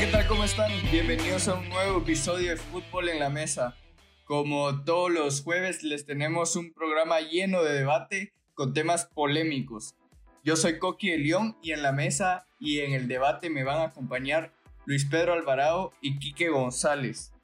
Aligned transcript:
¿qué 0.00 0.06
tal? 0.06 0.26
¿Cómo 0.26 0.44
están? 0.44 0.72
Bienvenidos 0.90 1.46
a 1.46 1.56
un 1.56 1.68
nuevo 1.68 1.98
episodio 1.98 2.52
de 2.52 2.56
Fútbol 2.56 3.10
en 3.10 3.18
la 3.18 3.28
Mesa. 3.28 3.76
Como 4.24 4.82
todos 4.82 5.10
los 5.10 5.42
jueves 5.42 5.82
les 5.82 6.06
tenemos 6.06 6.56
un 6.56 6.72
programa 6.72 7.20
lleno 7.20 7.62
de 7.62 7.74
debate 7.74 8.32
con 8.54 8.72
temas 8.72 9.10
polémicos. 9.14 9.94
Yo 10.42 10.56
soy 10.56 10.78
Coqui 10.78 11.10
de 11.10 11.18
León 11.18 11.58
y 11.62 11.72
en 11.72 11.82
la 11.82 11.92
mesa 11.92 12.46
y 12.58 12.78
en 12.78 12.94
el 12.94 13.08
debate 13.08 13.50
me 13.50 13.62
van 13.62 13.76
a 13.76 13.84
acompañar 13.88 14.54
Luis 14.86 15.04
Pedro 15.04 15.34
Alvarado 15.34 15.92
y 16.00 16.18
Quique 16.18 16.48
González. 16.48 17.34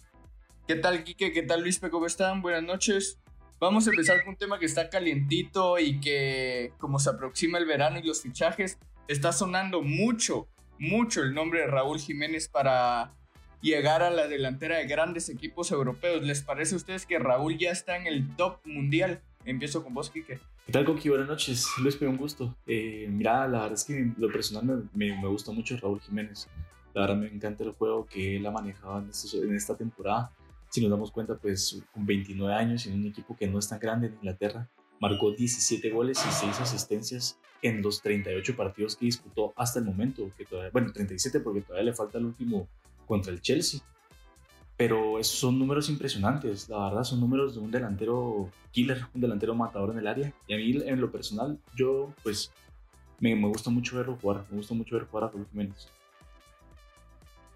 ¿Qué 0.66 0.76
tal 0.76 1.04
Quique? 1.04 1.34
¿Qué 1.34 1.42
tal 1.42 1.60
Luis? 1.60 1.78
¿Cómo 1.78 2.06
están? 2.06 2.40
Buenas 2.40 2.62
noches. 2.62 3.18
Vamos 3.60 3.86
a 3.86 3.90
empezar 3.90 4.20
con 4.20 4.30
un 4.30 4.38
tema 4.38 4.58
que 4.58 4.64
está 4.64 4.88
calientito 4.88 5.78
y 5.78 6.00
que 6.00 6.72
como 6.78 7.00
se 7.00 7.10
aproxima 7.10 7.58
el 7.58 7.66
verano 7.66 7.98
y 7.98 8.02
los 8.02 8.22
fichajes, 8.22 8.78
está 9.08 9.32
sonando 9.32 9.82
mucho, 9.82 10.48
mucho 10.78 11.22
el 11.22 11.34
nombre 11.34 11.60
de 11.60 11.66
Raúl 11.66 11.98
Jiménez 11.98 12.48
para 12.48 13.12
llegar 13.60 14.02
a 14.02 14.10
la 14.10 14.26
delantera 14.26 14.78
de 14.78 14.86
grandes 14.86 15.28
equipos 15.28 15.70
europeos. 15.70 16.22
¿Les 16.22 16.42
parece 16.42 16.74
a 16.74 16.78
ustedes 16.78 17.06
que 17.06 17.18
Raúl 17.18 17.58
ya 17.58 17.70
está 17.70 17.96
en 17.96 18.06
el 18.06 18.34
top 18.36 18.58
mundial? 18.64 19.22
Empiezo 19.44 19.82
con 19.82 19.94
vos, 19.94 20.10
Kike. 20.10 20.40
¿Qué 20.66 20.72
tal, 20.72 20.84
Coqui? 20.84 21.08
Buenas 21.08 21.28
noches. 21.28 21.66
Luis, 21.78 22.00
un 22.02 22.16
gusto. 22.16 22.56
Eh, 22.66 23.06
mira, 23.08 23.46
la 23.46 23.60
verdad 23.60 23.74
es 23.74 23.84
que 23.84 24.12
lo 24.18 24.28
personal 24.32 24.88
me, 24.92 25.16
me, 25.16 25.28
gusta 25.28 25.52
mucho 25.52 25.76
Raúl 25.76 26.00
Jiménez. 26.00 26.48
La 26.92 27.02
verdad 27.02 27.16
me 27.16 27.28
encanta 27.28 27.62
el 27.62 27.70
juego 27.70 28.04
que 28.04 28.36
él 28.36 28.46
ha 28.46 28.50
manejado 28.50 28.98
en, 28.98 29.10
en 29.44 29.54
esta 29.54 29.76
temporada. 29.76 30.32
Si 30.68 30.80
nos 30.80 30.90
damos 30.90 31.12
cuenta, 31.12 31.36
pues 31.36 31.80
con 31.94 32.04
29 32.04 32.52
años 32.52 32.84
en 32.86 32.94
un 32.94 33.06
equipo 33.06 33.36
que 33.36 33.46
no 33.46 33.60
es 33.60 33.68
tan 33.68 33.78
grande 33.78 34.08
en 34.08 34.14
Inglaterra, 34.14 34.68
marcó 35.00 35.32
17 35.32 35.90
goles 35.90 36.18
y 36.18 36.30
6 36.30 36.60
asistencias 36.60 37.38
en 37.62 37.82
los 37.82 38.02
38 38.02 38.56
partidos 38.56 38.96
que 38.96 39.06
disputó 39.06 39.52
hasta 39.56 39.78
el 39.78 39.84
momento. 39.84 40.30
Que 40.36 40.44
todavía, 40.44 40.70
bueno, 40.72 40.92
37 40.92 41.40
porque 41.40 41.62
todavía 41.62 41.90
le 41.90 41.94
falta 41.94 42.18
el 42.18 42.26
último 42.26 42.68
contra 43.06 43.32
el 43.32 43.40
Chelsea. 43.40 43.80
Pero 44.76 45.18
esos 45.18 45.38
son 45.38 45.58
números 45.58 45.88
impresionantes, 45.88 46.68
la 46.68 46.90
verdad, 46.90 47.02
son 47.02 47.18
números 47.18 47.54
de 47.54 47.60
un 47.60 47.70
delantero 47.70 48.50
killer, 48.72 49.06
un 49.14 49.22
delantero 49.22 49.54
matador 49.54 49.90
en 49.92 49.98
el 49.98 50.06
área. 50.06 50.34
Y 50.46 50.52
a 50.52 50.58
mí, 50.58 50.82
en 50.84 51.00
lo 51.00 51.10
personal, 51.10 51.58
yo, 51.74 52.12
pues, 52.22 52.52
me, 53.18 53.34
me 53.34 53.48
gusta 53.48 53.70
mucho 53.70 53.96
verlo 53.96 54.18
jugar, 54.20 54.44
me 54.50 54.58
gusta 54.58 54.74
mucho 54.74 54.96
ver 54.96 55.06
jugar 55.06 55.24
a 55.24 55.28
Raúl 55.28 55.46
Jiménez. 55.50 55.88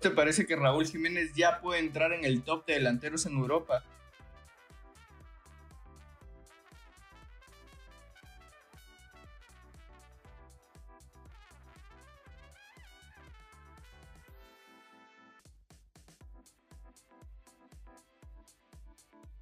¿Te 0.00 0.10
parece 0.10 0.46
que 0.46 0.56
Raúl 0.56 0.86
Jiménez 0.86 1.34
ya 1.34 1.60
puede 1.60 1.80
entrar 1.80 2.14
en 2.14 2.24
el 2.24 2.42
top 2.42 2.64
de 2.64 2.74
delanteros 2.74 3.26
en 3.26 3.34
Europa? 3.34 3.84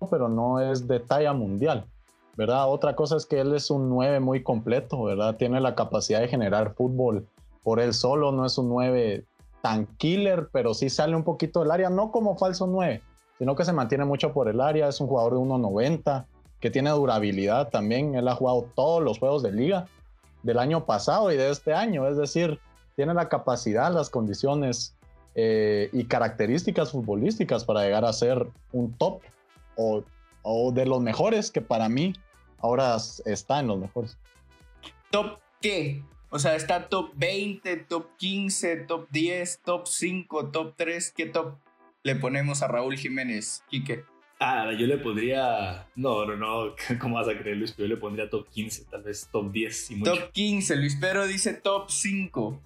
Pero 0.09 0.29
no 0.29 0.61
es 0.61 0.87
de 0.89 1.01
talla 1.01 1.33
mundial, 1.33 1.87
¿verdad? 2.37 2.71
Otra 2.71 2.95
cosa 2.95 3.17
es 3.17 3.27
que 3.27 3.41
él 3.41 3.55
es 3.55 3.71
un 3.71 3.89
9 3.89 4.21
muy 4.21 4.43
completo, 4.43 5.03
¿verdad? 5.03 5.37
Tiene 5.37 5.61
la 5.61 5.75
capacidad 5.75 6.21
de 6.21 6.29
generar 6.29 6.75
fútbol 6.75 7.27
por 7.63 7.81
él 7.81 7.95
solo, 7.95 8.33
no 8.33 8.47
es 8.47 8.57
un 8.59 8.69
9 8.69 9.25
tan 9.63 9.87
killer, 9.97 10.49
pero 10.53 10.75
sí 10.75 10.89
sale 10.89 11.17
un 11.17 11.25
poquito 11.25 11.61
del 11.61 11.71
área, 11.71 11.91
no 11.91 12.11
como 12.11 12.37
falso 12.37 12.67
9, 12.67 13.03
sino 13.39 13.57
que 13.57 13.65
se 13.65 13.73
mantiene 13.73 14.05
mucho 14.05 14.33
por 14.33 14.49
el 14.49 14.61
área, 14.61 14.89
es 14.89 15.01
un 15.01 15.09
jugador 15.09 15.35
de 15.35 15.41
1.90, 15.41 16.27
que 16.61 16.71
tiene 16.71 16.91
durabilidad 16.91 17.69
también, 17.71 18.15
él 18.15 18.29
ha 18.29 18.35
jugado 18.35 18.69
todos 18.75 19.03
los 19.03 19.19
juegos 19.19 19.43
de 19.43 19.53
liga 19.53 19.87
del 20.43 20.59
año 20.59 20.85
pasado 20.87 21.31
y 21.33 21.37
de 21.37 21.51
este 21.51 21.75
año, 21.75 22.07
es 22.09 22.17
decir, 22.17 22.59
tiene 22.97 23.15
la 23.15 23.29
capacidad, 23.29 23.93
las 23.93 24.11
condiciones 24.11 24.97
eh, 25.35 25.89
y 25.93 26.05
características 26.05 26.91
futbolísticas 26.91 27.65
para 27.65 27.83
llegar 27.83 28.05
a 28.05 28.13
ser 28.13 28.49
un 28.73 28.93
top 28.95 29.21
o, 29.79 30.73
de 30.73 30.87
los 30.87 31.01
mejores, 31.01 31.51
que 31.51 31.61
para 31.61 31.89
mí 31.89 32.13
ahora 32.59 32.97
está 33.25 33.61
en 33.61 33.69
los 33.69 33.79
mejores. 33.79 34.19
¿Top 35.11 35.39
qué? 35.61 36.03
O 36.31 36.39
sea, 36.39 36.57
está 36.57 36.89
top 36.89 37.13
20, 37.15 37.77
top 37.77 38.17
15, 38.19 38.77
top 38.77 39.09
10, 39.11 39.63
top 39.65 39.87
5, 39.87 40.51
top 40.51 40.75
3. 40.77 41.13
¿Qué 41.17 41.27
top 41.27 41.57
le 42.03 42.17
ponemos 42.17 42.63
a 42.63 42.69
Raúl 42.69 42.97
Jiménez, 42.97 43.63
Quique? 43.69 44.05
Ah, 44.41 44.71
yo 44.79 44.87
le 44.87 44.99
pondría. 44.99 45.87
No, 45.97 46.27
no, 46.27 46.37
no. 46.37 46.75
¿Cómo 47.01 47.17
vas 47.17 47.29
a 47.29 47.39
creer, 47.39 47.57
Luis? 47.57 47.77
Yo 47.77 47.87
le 47.87 47.97
pondría 47.97 48.29
top 48.29 48.49
15, 48.51 48.85
tal 48.87 49.03
vez 49.03 49.29
top 49.33 49.51
10 49.51 49.91
y 49.91 49.97
mucho. 49.97 50.15
Top 50.15 50.33
15, 50.33 50.77
Luis 50.77 50.97
Pedro 50.97 51.27
dice 51.27 51.55
top 51.55 51.91
5. 51.91 52.61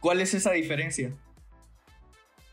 ¿Cuál 0.00 0.20
es 0.20 0.32
esa 0.34 0.52
diferencia? 0.52 1.12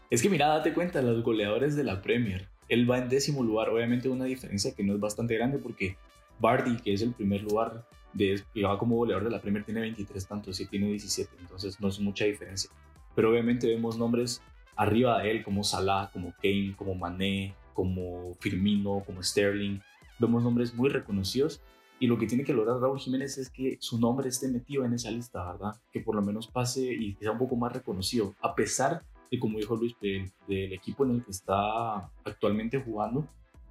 Es 0.09 0.21
que 0.21 0.29
mira, 0.29 0.47
date 0.47 0.73
cuenta, 0.73 1.01
los 1.01 1.23
goleadores 1.23 1.75
de 1.75 1.83
la 1.83 2.01
Premier 2.01 2.49
él 2.69 2.89
va 2.89 2.97
en 2.97 3.09
décimo 3.09 3.43
lugar, 3.43 3.69
obviamente 3.69 4.09
una 4.09 4.25
diferencia 4.25 4.73
que 4.73 4.83
no 4.83 4.93
es 4.93 4.99
bastante 4.99 5.35
grande 5.35 5.59
porque 5.59 5.97
Bardi, 6.39 6.77
que 6.77 6.93
es 6.93 7.01
el 7.01 7.13
primer 7.13 7.43
lugar 7.43 7.85
de, 8.13 8.41
que 8.53 8.63
va 8.63 8.77
como 8.77 8.95
goleador 8.95 9.23
de 9.25 9.29
la 9.29 9.41
Premier, 9.41 9.63
tiene 9.63 9.81
23 9.81 10.27
tantos 10.27 10.59
y 10.59 10.65
tiene 10.65 10.87
17, 10.87 11.35
entonces 11.39 11.79
no 11.79 11.87
es 11.87 11.99
mucha 11.99 12.25
diferencia. 12.25 12.69
Pero 13.13 13.31
obviamente 13.31 13.67
vemos 13.67 13.97
nombres 13.97 14.41
arriba 14.75 15.21
de 15.21 15.31
él 15.31 15.43
como 15.43 15.63
Salah, 15.63 16.09
como 16.11 16.33
Kane, 16.41 16.75
como 16.77 16.95
Mané, 16.95 17.53
como 17.73 18.33
Firmino, 18.39 19.03
como 19.05 19.23
Sterling. 19.23 19.79
Vemos 20.19 20.43
nombres 20.43 20.73
muy 20.73 20.89
reconocidos 20.89 21.61
y 21.99 22.07
lo 22.07 22.17
que 22.17 22.27
tiene 22.27 22.43
que 22.43 22.53
lograr 22.53 22.79
Raúl 22.79 22.99
Jiménez 22.99 23.37
es 23.37 23.49
que 23.49 23.77
su 23.79 23.99
nombre 23.99 24.27
esté 24.27 24.49
metido 24.49 24.83
en 24.83 24.93
esa 24.93 25.11
lista, 25.11 25.45
¿verdad? 25.51 25.75
Que 25.91 26.01
por 26.01 26.15
lo 26.15 26.21
menos 26.21 26.47
pase 26.47 26.81
y 26.81 27.15
sea 27.15 27.31
un 27.31 27.37
poco 27.37 27.55
más 27.55 27.71
reconocido, 27.71 28.35
a 28.41 28.53
pesar 28.53 29.03
y 29.29 29.39
como 29.39 29.57
dijo 29.57 29.75
Luis, 29.75 29.95
del, 30.01 30.31
equipo 30.73 31.05
en 31.05 31.11
el 31.11 31.23
que 31.23 31.31
está 31.31 32.09
actualmente 32.23 32.81
jugando, 32.81 33.27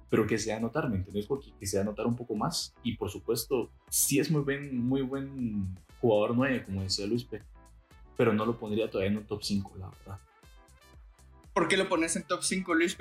pero 0.09 0.27
que 0.27 0.37
sea 0.37 0.59
notar, 0.59 0.89
¿me 0.89 0.97
entiendes? 0.97 1.25
Porque 1.25 1.51
que 1.59 1.65
sea 1.65 1.83
notar 1.83 2.05
un 2.05 2.15
poco 2.15 2.35
más. 2.35 2.73
Y 2.83 2.95
por 2.95 3.09
supuesto, 3.09 3.71
sí 3.89 4.19
es 4.19 4.29
muy 4.29 4.41
buen, 4.41 4.77
muy 4.77 5.01
buen 5.01 5.75
jugador 6.01 6.35
9, 6.35 6.65
como 6.65 6.83
decía 6.83 7.07
Luis, 7.07 7.27
pero 8.15 8.33
no 8.33 8.45
lo 8.45 8.57
pondría 8.57 8.89
todavía 8.89 9.11
en 9.11 9.17
un 9.17 9.25
top 9.25 9.43
5, 9.43 9.73
la 9.77 9.89
verdad. 9.89 10.19
¿Por 11.53 11.67
qué 11.67 11.77
lo 11.77 11.87
pones 11.87 12.15
en 12.15 12.23
top 12.23 12.43
5, 12.43 12.73
Luis? 12.73 12.97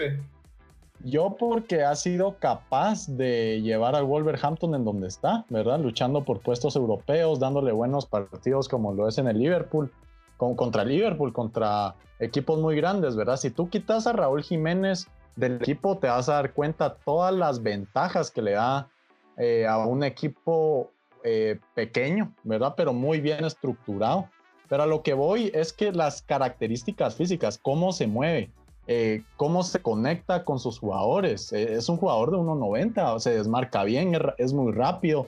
Yo 1.00 1.36
porque 1.38 1.82
ha 1.82 1.94
sido 1.96 2.38
capaz 2.38 3.08
de 3.08 3.60
llevar 3.62 3.94
al 3.94 4.04
Wolverhampton 4.04 4.74
en 4.74 4.84
donde 4.84 5.08
está, 5.08 5.44
¿verdad? 5.50 5.80
Luchando 5.80 6.24
por 6.24 6.40
puestos 6.40 6.76
europeos, 6.76 7.40
dándole 7.40 7.72
buenos 7.72 8.06
partidos 8.06 8.68
como 8.68 8.94
lo 8.94 9.08
es 9.08 9.18
en 9.18 9.28
el 9.28 9.38
Liverpool 9.38 9.92
contra 10.36 10.84
Liverpool, 10.84 11.32
contra 11.32 11.94
equipos 12.18 12.58
muy 12.58 12.76
grandes, 12.76 13.16
¿verdad? 13.16 13.36
Si 13.36 13.50
tú 13.50 13.68
quitas 13.68 14.06
a 14.06 14.12
Raúl 14.12 14.42
Jiménez 14.42 15.08
del 15.36 15.56
equipo, 15.56 15.98
te 15.98 16.08
vas 16.08 16.28
a 16.28 16.34
dar 16.34 16.52
cuenta 16.52 16.94
todas 16.94 17.34
las 17.34 17.62
ventajas 17.62 18.30
que 18.30 18.42
le 18.42 18.52
da 18.52 18.88
eh, 19.36 19.66
a 19.66 19.78
un 19.78 20.04
equipo 20.04 20.90
eh, 21.24 21.58
pequeño, 21.74 22.32
¿verdad? 22.44 22.74
Pero 22.76 22.92
muy 22.92 23.20
bien 23.20 23.44
estructurado. 23.44 24.28
Pero 24.68 24.84
a 24.84 24.86
lo 24.86 25.02
que 25.02 25.14
voy 25.14 25.50
es 25.54 25.72
que 25.72 25.92
las 25.92 26.22
características 26.22 27.16
físicas, 27.16 27.58
cómo 27.58 27.92
se 27.92 28.06
mueve, 28.06 28.50
eh, 28.86 29.22
cómo 29.36 29.62
se 29.62 29.80
conecta 29.80 30.44
con 30.44 30.58
sus 30.58 30.78
jugadores. 30.78 31.52
es 31.52 31.88
un 31.88 31.96
jugador 31.96 32.30
de 32.30 32.38
1.90, 32.38 33.18
se 33.18 33.30
desmarca 33.30 33.84
bien, 33.84 34.16
es 34.38 34.52
muy 34.52 34.72
rápido, 34.72 35.26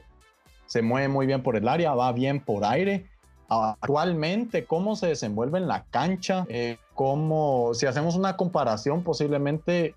se 0.67 0.83
mueve 0.83 1.09
muy 1.09 1.27
bien 1.27 1.43
por 1.43 1.57
el 1.57 1.69
área, 1.69 1.95
va 1.95 2.13
bien 2.13 2.41
por 2.41 2.65
aire 2.65 3.07
actualmente, 3.49 4.65
cómo 4.65 4.97
se 4.97 5.09
desenvuelve 5.09 5.59
en 5.59 5.69
la 5.69 5.85
cancha, 5.85 6.47
eh, 6.49 6.79
cómo, 6.95 7.75
si 7.75 7.87
hacemos 7.87 8.17
una 8.17 8.37
comparación, 8.37 9.03
posiblemente 9.03 9.95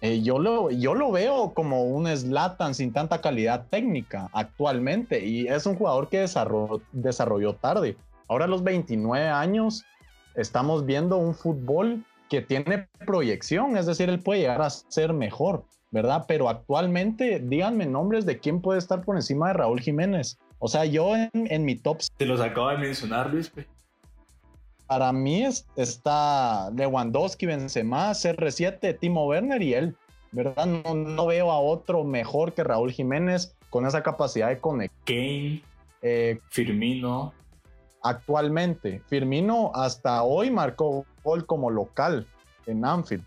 eh, 0.00 0.20
yo, 0.22 0.38
lo, 0.38 0.70
yo 0.70 0.94
lo 0.94 1.10
veo 1.12 1.54
como 1.54 1.84
un 1.84 2.06
Slatan 2.14 2.74
sin 2.74 2.92
tanta 2.92 3.20
calidad 3.20 3.66
técnica 3.70 4.28
actualmente 4.32 5.24
y 5.24 5.46
es 5.46 5.64
un 5.64 5.76
jugador 5.76 6.08
que 6.08 6.20
desarrolló, 6.20 6.82
desarrolló 6.92 7.54
tarde. 7.54 7.96
Ahora 8.28 8.44
a 8.44 8.48
los 8.48 8.62
29 8.62 9.28
años 9.28 9.84
estamos 10.34 10.84
viendo 10.84 11.16
un 11.16 11.34
fútbol 11.34 12.04
que 12.28 12.42
tiene 12.42 12.88
proyección, 13.06 13.76
es 13.76 13.86
decir, 13.86 14.08
él 14.08 14.20
puede 14.20 14.40
llegar 14.40 14.62
a 14.62 14.70
ser 14.70 15.12
mejor, 15.12 15.64
¿verdad? 15.90 16.24
Pero 16.26 16.48
actualmente, 16.48 17.38
díganme 17.38 17.86
nombres 17.86 18.26
de 18.26 18.38
quién 18.38 18.60
puede 18.60 18.78
estar 18.80 19.02
por 19.02 19.16
encima 19.16 19.48
de 19.48 19.54
Raúl 19.54 19.80
Jiménez. 19.80 20.38
O 20.58 20.68
sea, 20.68 20.84
yo 20.84 21.14
en, 21.14 21.64
mi 21.64 21.76
top. 21.76 21.98
Te 22.16 22.26
los 22.26 22.40
acabo 22.40 22.68
de 22.70 22.78
mencionar, 22.78 23.30
Luis. 23.30 23.52
Para 24.86 25.12
mí 25.12 25.44
está 25.76 26.70
Lewandowski, 26.70 27.46
Benzema, 27.46 28.10
CR7, 28.12 28.98
Timo 28.98 29.26
Werner 29.26 29.60
y 29.62 29.74
él. 29.74 29.96
¿Verdad? 30.32 30.66
No, 30.66 31.26
veo 31.26 31.52
a 31.52 31.60
otro 31.60 32.02
mejor 32.02 32.54
que 32.54 32.64
Raúl 32.64 32.90
Jiménez 32.90 33.54
con 33.70 33.86
esa 33.86 34.02
capacidad 34.02 34.48
de 34.48 34.58
conectar. 34.58 34.98
Kane, 35.04 35.62
eh, 36.02 36.40
Firmino. 36.48 37.32
Actualmente, 38.02 39.00
Firmino 39.06 39.70
hasta 39.74 40.22
hoy 40.24 40.50
marcó 40.50 41.06
gol 41.22 41.46
como 41.46 41.70
local 41.70 42.26
en 42.66 42.84
Anfield. 42.84 43.24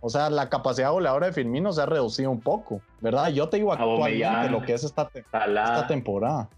O 0.00 0.08
sea, 0.08 0.30
la 0.30 0.48
capacidad 0.48 0.90
goleadora 0.92 1.26
de 1.26 1.32
Firmino 1.32 1.72
se 1.72 1.82
ha 1.82 1.86
reducido 1.86 2.30
un 2.30 2.40
poco, 2.40 2.80
¿verdad? 3.00 3.28
Yo 3.28 3.48
te 3.48 3.58
digo 3.58 3.72
actualmente 3.72 4.48
lo 4.48 4.62
que 4.62 4.72
es 4.72 4.84
esta, 4.84 5.10
esta 5.14 5.86
temporada. 5.86 6.48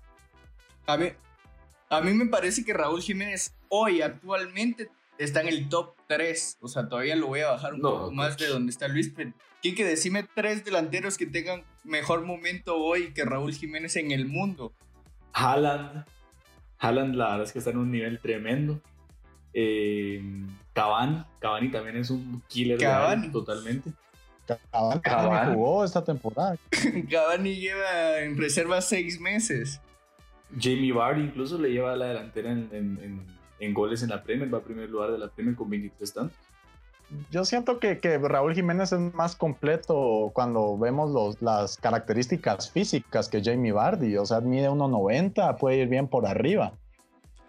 A 0.86 0.96
mí, 0.96 1.06
a 1.88 2.00
mí 2.00 2.12
me 2.12 2.26
parece 2.26 2.64
que 2.64 2.72
Raúl 2.72 3.02
Jiménez 3.02 3.54
hoy 3.68 4.02
actualmente 4.02 4.90
está 5.18 5.40
en 5.40 5.48
el 5.48 5.68
top 5.68 5.94
3. 6.08 6.58
O 6.60 6.68
sea, 6.68 6.88
todavía 6.88 7.16
lo 7.16 7.28
voy 7.28 7.40
a 7.40 7.50
bajar 7.50 7.74
un 7.74 7.80
poco 7.80 8.10
más 8.10 8.36
de 8.36 8.48
donde 8.48 8.70
está 8.70 8.88
Luis. 8.88 9.12
Quique, 9.60 9.84
decime 9.84 10.26
tres 10.34 10.64
delanteros 10.64 11.16
que 11.16 11.26
tengan 11.26 11.62
mejor 11.84 12.24
momento 12.24 12.76
hoy 12.76 13.12
que 13.12 13.24
Raúl 13.24 13.54
Jiménez 13.54 13.96
en 13.96 14.10
el 14.10 14.26
mundo. 14.26 14.72
Haaland. 15.32 16.04
Haaland, 16.78 17.14
la 17.14 17.30
verdad 17.30 17.46
es 17.46 17.52
que 17.52 17.60
está 17.60 17.70
en 17.70 17.78
un 17.78 17.92
nivel 17.92 18.18
tremendo. 18.18 18.80
Eh, 19.54 20.20
Cavani. 20.72 21.24
Cavani 21.38 21.70
también 21.70 21.96
es 21.96 22.10
un 22.10 22.42
killer 22.48 22.78
Cavani. 22.78 23.30
totalmente. 23.30 23.92
Cavani, 24.72 25.00
Cavani 25.00 25.54
jugó 25.54 25.84
esta 25.84 26.02
temporada. 26.02 26.56
Cavani 27.10 27.54
lleva 27.54 28.18
en 28.20 28.36
reserva 28.36 28.80
seis 28.80 29.20
meses. 29.20 29.80
Jamie 30.58 30.92
Vardy 30.92 31.22
incluso 31.22 31.58
le 31.58 31.70
lleva 31.70 31.92
a 31.92 31.96
la 31.96 32.06
delantera 32.06 32.50
en, 32.52 33.26
en, 33.58 33.74
goles 33.74 34.02
en 34.02 34.10
la 34.10 34.22
Premier, 34.22 34.52
va 34.52 34.58
a 34.58 34.62
primer 34.62 34.90
lugar 34.90 35.12
de 35.12 35.18
la 35.18 35.28
Premier 35.28 35.54
con 35.54 35.70
23 35.70 36.12
tantos. 36.12 36.36
Yo 37.30 37.44
siento 37.44 37.78
que, 37.78 37.98
que, 37.98 38.18
Raúl 38.18 38.54
Jiménez 38.54 38.92
es 38.92 39.14
más 39.14 39.36
completo 39.36 40.30
cuando 40.34 40.78
vemos 40.78 41.10
los, 41.10 41.42
las 41.42 41.76
características 41.76 42.70
físicas 42.70 43.28
que 43.28 43.42
Jamie 43.42 43.72
Vardy. 43.72 44.16
O 44.16 44.24
sea, 44.24 44.40
mide 44.40 44.70
1,90, 44.70 45.58
puede 45.58 45.78
ir 45.78 45.88
bien 45.88 46.08
por 46.08 46.26
arriba. 46.26 46.72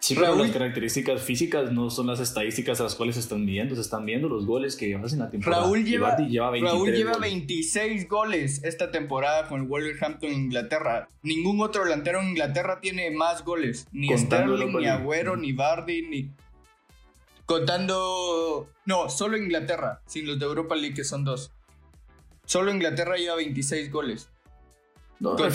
Sí, 0.04 0.16
pero 0.16 0.36
las 0.36 0.52
características 0.52 1.22
físicas 1.22 1.72
no 1.72 1.90
son 1.90 2.08
las 2.08 2.20
estadísticas 2.20 2.78
a 2.82 2.84
las 2.84 2.94
cuales 2.94 3.16
se 3.16 3.22
están 3.22 3.46
viendo, 3.46 3.74
se 3.74 3.80
están 3.80 4.06
viendo 4.06 4.28
los 4.28 4.46
goles 4.46 4.76
que 4.76 4.88
llevas 4.88 5.14
en 5.14 5.20
la 5.20 5.30
temporada. 5.30 5.64
Raúl 5.64 5.86
lleva, 5.86 6.18
Raúl 6.18 6.92
lleva 6.92 7.18
26 7.18 8.10
goles 8.10 8.62
esta 8.66 8.92
temporada 8.92 9.48
con 9.48 9.62
el 9.62 9.68
Wolverhampton 9.70 10.30
en 10.30 10.36
Inglaterra. 10.36 11.08
Ningún 11.22 11.62
otro 11.62 11.86
delantero 11.86 12.20
en 12.20 12.32
Inglaterra 12.32 12.82
tiene 12.82 13.12
más 13.12 13.46
goles. 13.46 13.88
Ni 13.94 14.10
Sterling, 14.10 14.78
ni 14.78 14.88
Agüero, 14.88 15.38
ni 15.38 15.54
Bardi, 15.54 16.02
ni... 16.02 16.32
Contando... 17.46 18.68
No, 18.86 19.10
solo 19.10 19.38
Inglaterra, 19.38 20.02
sin 20.06 20.28
los 20.28 20.38
de 20.38 20.46
Europa 20.46 20.76
League 20.76 20.96
que 20.96 21.06
son 21.06 21.24
dos. 21.24 21.54
Solo 22.46 22.74
Inglaterra 22.74 23.16
lleva 23.16 23.38
26 23.38 23.90
goles 23.90 24.28
al, 25.22 25.52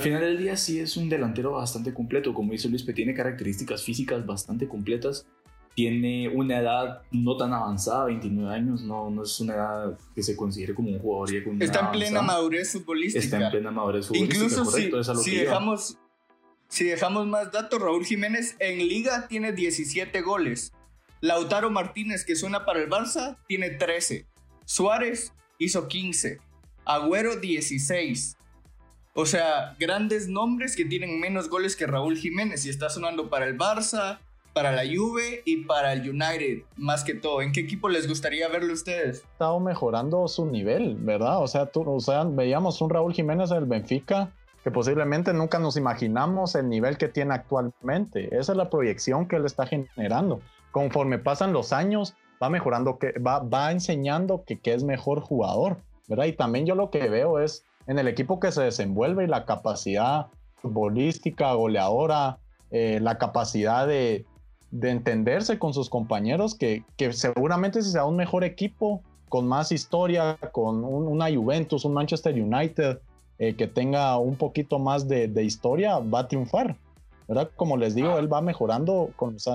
final, 0.00 0.20
del 0.20 0.38
día 0.38 0.56
sí 0.56 0.78
es 0.78 0.96
un 0.96 1.08
delantero 1.08 1.52
bastante 1.52 1.92
completo, 1.92 2.32
como 2.34 2.52
dice 2.52 2.68
Luis, 2.68 2.84
que 2.84 2.92
tiene 2.92 3.14
características 3.14 3.82
físicas 3.82 4.24
bastante 4.24 4.68
completas, 4.68 5.26
tiene 5.74 6.28
una 6.28 6.58
edad 6.58 7.02
no 7.10 7.36
tan 7.36 7.52
avanzada, 7.52 8.06
29 8.06 8.54
años, 8.54 8.82
no, 8.82 9.10
no 9.10 9.24
es 9.24 9.40
una 9.40 9.54
edad 9.54 9.98
que 10.14 10.22
se 10.22 10.36
considere 10.36 10.74
como 10.74 10.90
un 10.90 10.98
jugador. 10.98 11.34
Está 11.60 11.80
en 11.80 11.90
plena 11.92 12.22
madurez 12.22 12.72
futbolística. 12.72 13.24
Está 13.24 13.44
en 13.44 13.50
plena 13.50 13.70
madurez 13.70 14.06
futbolística. 14.06 14.44
Incluso 14.44 14.64
si, 15.22 15.36
dejamos, 15.36 15.98
si 16.68 16.86
dejamos 16.86 17.26
más 17.26 17.52
datos, 17.52 17.80
Raúl 17.80 18.06
Jiménez 18.06 18.56
en 18.58 18.78
liga 18.78 19.28
tiene 19.28 19.52
17 19.52 20.22
goles. 20.22 20.72
Lautaro 21.20 21.70
Martínez, 21.70 22.24
que 22.24 22.36
suena 22.36 22.64
para 22.64 22.80
el 22.80 22.88
Barça, 22.88 23.36
tiene 23.46 23.70
13. 23.70 24.26
Suárez 24.64 25.34
hizo 25.58 25.88
15. 25.88 26.38
Agüero 26.86 27.36
16. 27.36 28.36
O 29.14 29.26
sea, 29.26 29.74
grandes 29.78 30.28
nombres 30.28 30.76
que 30.76 30.84
tienen 30.84 31.18
menos 31.18 31.50
goles 31.50 31.74
que 31.74 31.86
Raúl 31.86 32.16
Jiménez 32.16 32.64
y 32.64 32.70
está 32.70 32.88
sonando 32.90 33.28
para 33.28 33.46
el 33.46 33.58
Barça, 33.58 34.18
para 34.54 34.70
la 34.70 34.84
Juve 34.84 35.42
y 35.44 35.64
para 35.64 35.92
el 35.92 36.08
United, 36.08 36.62
más 36.76 37.02
que 37.02 37.14
todo. 37.14 37.42
¿En 37.42 37.50
qué 37.50 37.60
equipo 37.60 37.88
les 37.88 38.06
gustaría 38.06 38.48
verlo 38.48 38.72
ustedes? 38.72 39.18
Estado 39.18 39.58
mejorando 39.58 40.28
su 40.28 40.46
nivel, 40.46 40.94
¿verdad? 40.94 41.42
O 41.42 41.48
sea, 41.48 41.66
tú, 41.66 41.82
o 41.90 41.98
sea, 41.98 42.22
veíamos 42.22 42.80
un 42.80 42.90
Raúl 42.90 43.12
Jiménez 43.12 43.50
del 43.50 43.66
Benfica 43.66 44.30
que 44.62 44.70
posiblemente 44.70 45.32
nunca 45.32 45.58
nos 45.58 45.76
imaginamos 45.76 46.54
el 46.54 46.68
nivel 46.68 46.98
que 46.98 47.08
tiene 47.08 47.34
actualmente. 47.34 48.28
Esa 48.36 48.52
es 48.52 48.58
la 48.58 48.70
proyección 48.70 49.26
que 49.26 49.36
él 49.36 49.44
está 49.44 49.66
generando. 49.66 50.40
Conforme 50.70 51.18
pasan 51.18 51.52
los 51.52 51.72
años, 51.72 52.14
va 52.40 52.48
mejorando, 52.48 52.98
que, 52.98 53.12
va, 53.18 53.40
va 53.40 53.72
enseñando 53.72 54.44
que, 54.44 54.60
que 54.60 54.72
es 54.72 54.84
mejor 54.84 55.20
jugador. 55.20 55.78
Y 56.08 56.32
también 56.32 56.66
yo 56.66 56.74
lo 56.74 56.90
que 56.90 57.08
veo 57.08 57.40
es 57.40 57.64
en 57.86 57.98
el 57.98 58.08
equipo 58.08 58.40
que 58.40 58.52
se 58.52 58.62
desenvuelve 58.62 59.24
y 59.24 59.26
la 59.26 59.44
capacidad 59.44 60.26
futbolística, 60.56 61.52
goleadora, 61.52 62.38
eh, 62.70 62.98
la 63.00 63.18
capacidad 63.18 63.86
de, 63.86 64.24
entenderse 64.82 65.58
con 65.58 65.72
sus 65.72 65.88
compañeros, 65.88 66.54
que, 66.54 66.84
seguramente 67.12 67.82
si 67.82 67.90
sea 67.90 68.04
un 68.04 68.16
mejor 68.16 68.44
equipo, 68.44 69.02
con 69.28 69.46
más 69.46 69.72
historia, 69.72 70.38
con 70.52 70.84
una 70.84 71.34
Juventus, 71.34 71.84
un 71.84 71.94
Manchester 71.94 72.34
United, 72.34 73.00
eh, 73.38 73.54
que 73.54 73.66
tenga 73.66 74.16
un 74.18 74.36
poquito 74.36 74.78
más 74.78 75.08
de, 75.08 75.42
historia, 75.42 75.98
va 75.98 76.20
a 76.20 76.28
triunfar. 76.28 76.76
¿verdad? 77.28 77.50
Como 77.56 77.76
les 77.76 77.94
digo, 77.96 78.18
él 78.18 78.32
va 78.32 78.40
mejorando 78.40 79.10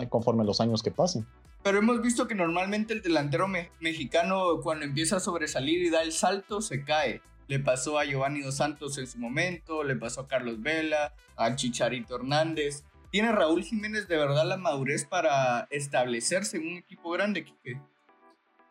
conforme 0.10 0.44
los 0.44 0.60
años 0.60 0.84
que 0.84 0.92
pasen. 0.92 1.26
Pero 1.64 1.78
hemos 1.78 2.02
visto 2.02 2.28
que 2.28 2.34
normalmente 2.34 2.94
el 2.94 3.02
delantero 3.02 3.48
mexicano 3.80 4.60
cuando 4.64 4.86
empieza 4.86 5.18
a 5.18 5.20
sobresalir 5.20 5.84
y 5.84 5.90
da 5.90 6.02
el 6.02 6.12
salto 6.12 6.62
se 6.62 6.84
cae. 6.84 7.22
Le 7.48 7.60
pasó 7.60 8.00
a 8.00 8.06
Giovanni 8.06 8.42
Dos 8.42 8.58
Santos 8.58 8.98
en 8.98 9.06
su 9.06 9.20
momento, 9.20 9.84
le 9.84 9.96
pasó 9.96 10.22
a 10.22 10.28
Carlos 10.28 10.62
Vela, 10.62 11.14
a 11.36 11.56
Chicharito 11.56 12.16
Hernández. 12.16 12.84
¿Tiene 13.12 13.32
Raúl 13.32 13.64
Jiménez 13.64 14.08
de 14.08 14.18
verdad 14.18 14.48
la 14.48 14.58
madurez 14.58 15.06
para 15.06 15.68
establecerse 15.70 16.58
en 16.58 16.68
un 16.68 16.78
equipo 16.78 17.12
grande, 17.12 17.46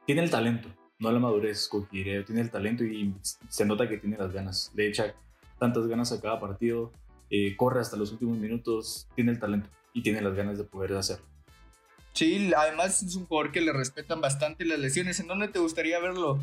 Tiene 0.07 0.23
el 0.23 0.31
talento, 0.31 0.75
no 0.99 1.13
la 1.13 1.21
madurez, 1.21 1.69
Coquireo. 1.69 2.25
Tiene 2.25 2.41
el 2.41 2.51
talento 2.51 2.83
y 2.83 3.15
se 3.23 3.67
nota 3.67 3.89
que 3.89 3.99
tiene 3.99 4.17
las 4.17 4.33
ganas. 4.33 4.73
Le 4.75 4.89
echa 4.89 5.15
tantas 5.59 5.87
ganas 5.87 6.11
a 6.11 6.21
cada 6.21 6.41
partido, 6.41 6.91
eh, 7.29 7.55
corre 7.57 7.81
hasta 7.81 7.97
los 7.97 8.11
últimos 8.13 8.39
minutos, 8.39 9.07
tiene 9.15 9.31
el 9.31 9.39
talento 9.39 9.69
y 9.93 10.03
tiene 10.03 10.23
las 10.23 10.35
ganas 10.35 10.59
de 10.59 10.65
poder 10.65 10.95
hacerlo. 10.95 11.30
Sí, 12.13 12.53
además 12.57 13.03
es 13.03 13.17
un 13.17 13.27
jugador 13.27 13.53
que 13.53 13.61
le 13.61 13.73
respetan 13.73 14.21
bastante 14.21 14.65
las 14.65 14.79
lesiones. 14.79 15.21
¿En 15.21 15.27
dónde 15.27 15.49
te 15.49 15.59
gustaría 15.59 15.99
verlo? 16.01 16.41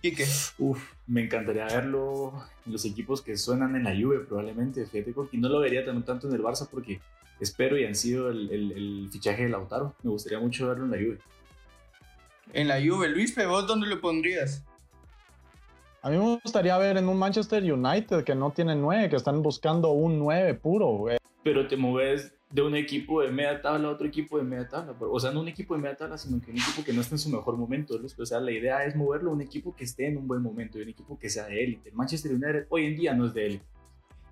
Quique. 0.00 0.26
Uf, 0.58 0.92
me 1.06 1.24
encantaría 1.24 1.66
verlo 1.66 2.32
en 2.64 2.72
los 2.72 2.84
equipos 2.84 3.20
que 3.20 3.36
suenan 3.36 3.74
en 3.74 3.84
la 3.84 3.94
Juve, 3.94 4.20
probablemente, 4.20 4.86
fíjate, 4.86 5.12
y 5.32 5.38
no 5.38 5.48
lo 5.48 5.60
vería 5.60 5.84
tanto 5.84 6.28
en 6.28 6.34
el 6.34 6.42
Barça 6.42 6.68
porque 6.70 7.00
espero 7.40 7.76
y 7.76 7.84
han 7.84 7.94
sido 7.94 8.30
el, 8.30 9.08
fichaje 9.10 9.44
de 9.44 9.48
Lautaro. 9.48 9.94
Me 10.02 10.10
gustaría 10.10 10.38
mucho 10.38 10.68
verlo 10.68 10.84
en 10.84 10.90
la 10.90 10.96
Juve. 10.96 11.18
En 12.52 12.68
la 12.68 12.76
Juve, 12.80 13.08
Luis, 13.08 13.34
¿vos 13.46 13.66
dónde 13.66 13.88
lo 13.88 14.00
pondrías? 14.00 14.64
A 16.00 16.10
mí 16.10 16.16
me 16.16 16.38
gustaría 16.42 16.78
ver 16.78 16.96
en 16.96 17.08
un 17.08 17.18
Manchester 17.18 17.62
United 17.62 18.22
que 18.22 18.34
no 18.34 18.52
tiene 18.52 18.76
nueve, 18.76 19.10
que 19.10 19.16
están 19.16 19.42
buscando 19.42 19.90
un 19.90 20.18
nueve 20.18 20.54
puro. 20.54 21.06
Pero 21.42 21.66
te 21.66 21.76
mueves 21.76 22.32
de 22.50 22.62
un 22.62 22.74
equipo 22.74 23.20
de 23.20 23.30
media 23.30 23.60
tabla 23.60 23.88
a 23.88 23.90
otro 23.92 24.06
equipo 24.06 24.38
de 24.38 24.44
media 24.44 24.68
tabla. 24.68 24.94
O 25.00 25.20
sea, 25.20 25.30
no 25.30 25.40
un 25.40 25.48
equipo 25.48 25.74
de 25.74 25.82
media 25.82 25.96
tabla, 25.96 26.16
sino 26.16 26.40
que 26.40 26.50
un 26.50 26.56
equipo 26.56 26.82
que 26.82 26.92
no 26.92 27.02
esté 27.02 27.14
en 27.14 27.18
su 27.18 27.28
mejor 27.28 27.56
momento. 27.56 28.00
O 28.16 28.26
sea, 28.26 28.40
la 28.40 28.52
idea 28.52 28.84
es 28.84 28.96
moverlo 28.96 29.30
a 29.30 29.34
un 29.34 29.42
equipo 29.42 29.74
que 29.74 29.84
esté 29.84 30.06
en 30.06 30.16
un 30.16 30.26
buen 30.26 30.42
momento, 30.42 30.78
un 30.78 30.88
equipo 30.88 31.18
que 31.18 31.28
sea 31.28 31.46
de 31.46 31.62
élite. 31.62 31.90
El 31.90 31.94
Manchester 31.94 32.32
United 32.32 32.66
hoy 32.70 32.86
en 32.86 32.96
día 32.96 33.14
no 33.14 33.26
es 33.26 33.34
de 33.34 33.46
élite. 33.46 33.64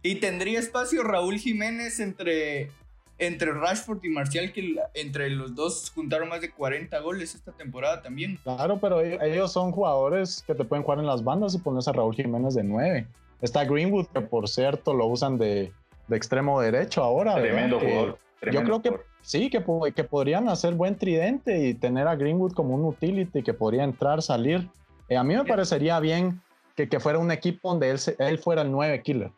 Y 0.03 0.15
tendría 0.17 0.59
espacio 0.59 1.03
Raúl 1.03 1.39
Jiménez 1.39 2.01
entre, 2.01 2.71
entre 3.19 3.53
Rashford 3.53 4.03
y 4.03 4.09
Marcial, 4.09 4.53
que 4.53 4.77
entre 4.95 5.29
los 5.29 5.55
dos 5.55 5.91
juntaron 5.95 6.29
más 6.29 6.41
de 6.41 6.51
40 6.51 6.99
goles 7.01 7.35
esta 7.35 7.53
temporada 7.53 8.01
también. 8.01 8.39
Claro, 8.45 8.79
pero 8.81 9.01
ellos 9.01 9.53
son 9.53 9.73
jugadores 9.73 10.43
que 10.47 10.55
te 10.55 10.65
pueden 10.65 10.85
jugar 10.85 11.01
en 11.01 11.07
las 11.07 11.23
bandas 11.23 11.55
y 11.55 11.59
pones 11.59 11.87
a 11.87 11.93
Raúl 11.93 12.15
Jiménez 12.15 12.55
de 12.55 12.65
9. 12.65 13.07
Está 13.43 13.65
Greenwood, 13.65 14.07
que 14.07 14.23
por 14.23 14.49
cierto 14.49 14.95
lo 14.95 15.07
usan 15.07 15.37
de, 15.37 15.73
de 16.09 16.17
extremo 16.17 16.61
derecho 16.61 17.03
ahora. 17.03 17.35
Tremendo 17.35 17.81
jugador. 17.81 18.19
yo 18.53 18.63
creo 18.63 18.83
que 18.83 18.93
sí, 19.23 19.51
que, 19.51 19.63
que 19.95 20.05
podrían 20.05 20.49
hacer 20.49 20.75
buen 20.75 20.97
tridente 20.97 21.67
y 21.67 21.75
tener 21.75 22.09
a 22.09 22.17
Greenwood 22.17 22.53
como 22.53 22.75
un 22.75 22.85
utility 22.85 23.43
que 23.43 23.55
podría 23.55 23.85
entrar, 23.85 24.23
salir. 24.23 24.69
Eh, 25.09 25.17
a 25.17 25.25
mí 25.25 25.35
me 25.37 25.45
parecería 25.45 25.99
bien 26.01 26.41
que, 26.77 26.89
que, 26.89 27.01
fuera 27.01 27.19
un 27.19 27.31
equipo 27.31 27.71
donde 27.71 27.91
él, 27.91 27.99
él 28.19 28.39
fuera 28.39 28.63
el 28.63 28.71
9 28.71 29.03
killer. 29.03 29.31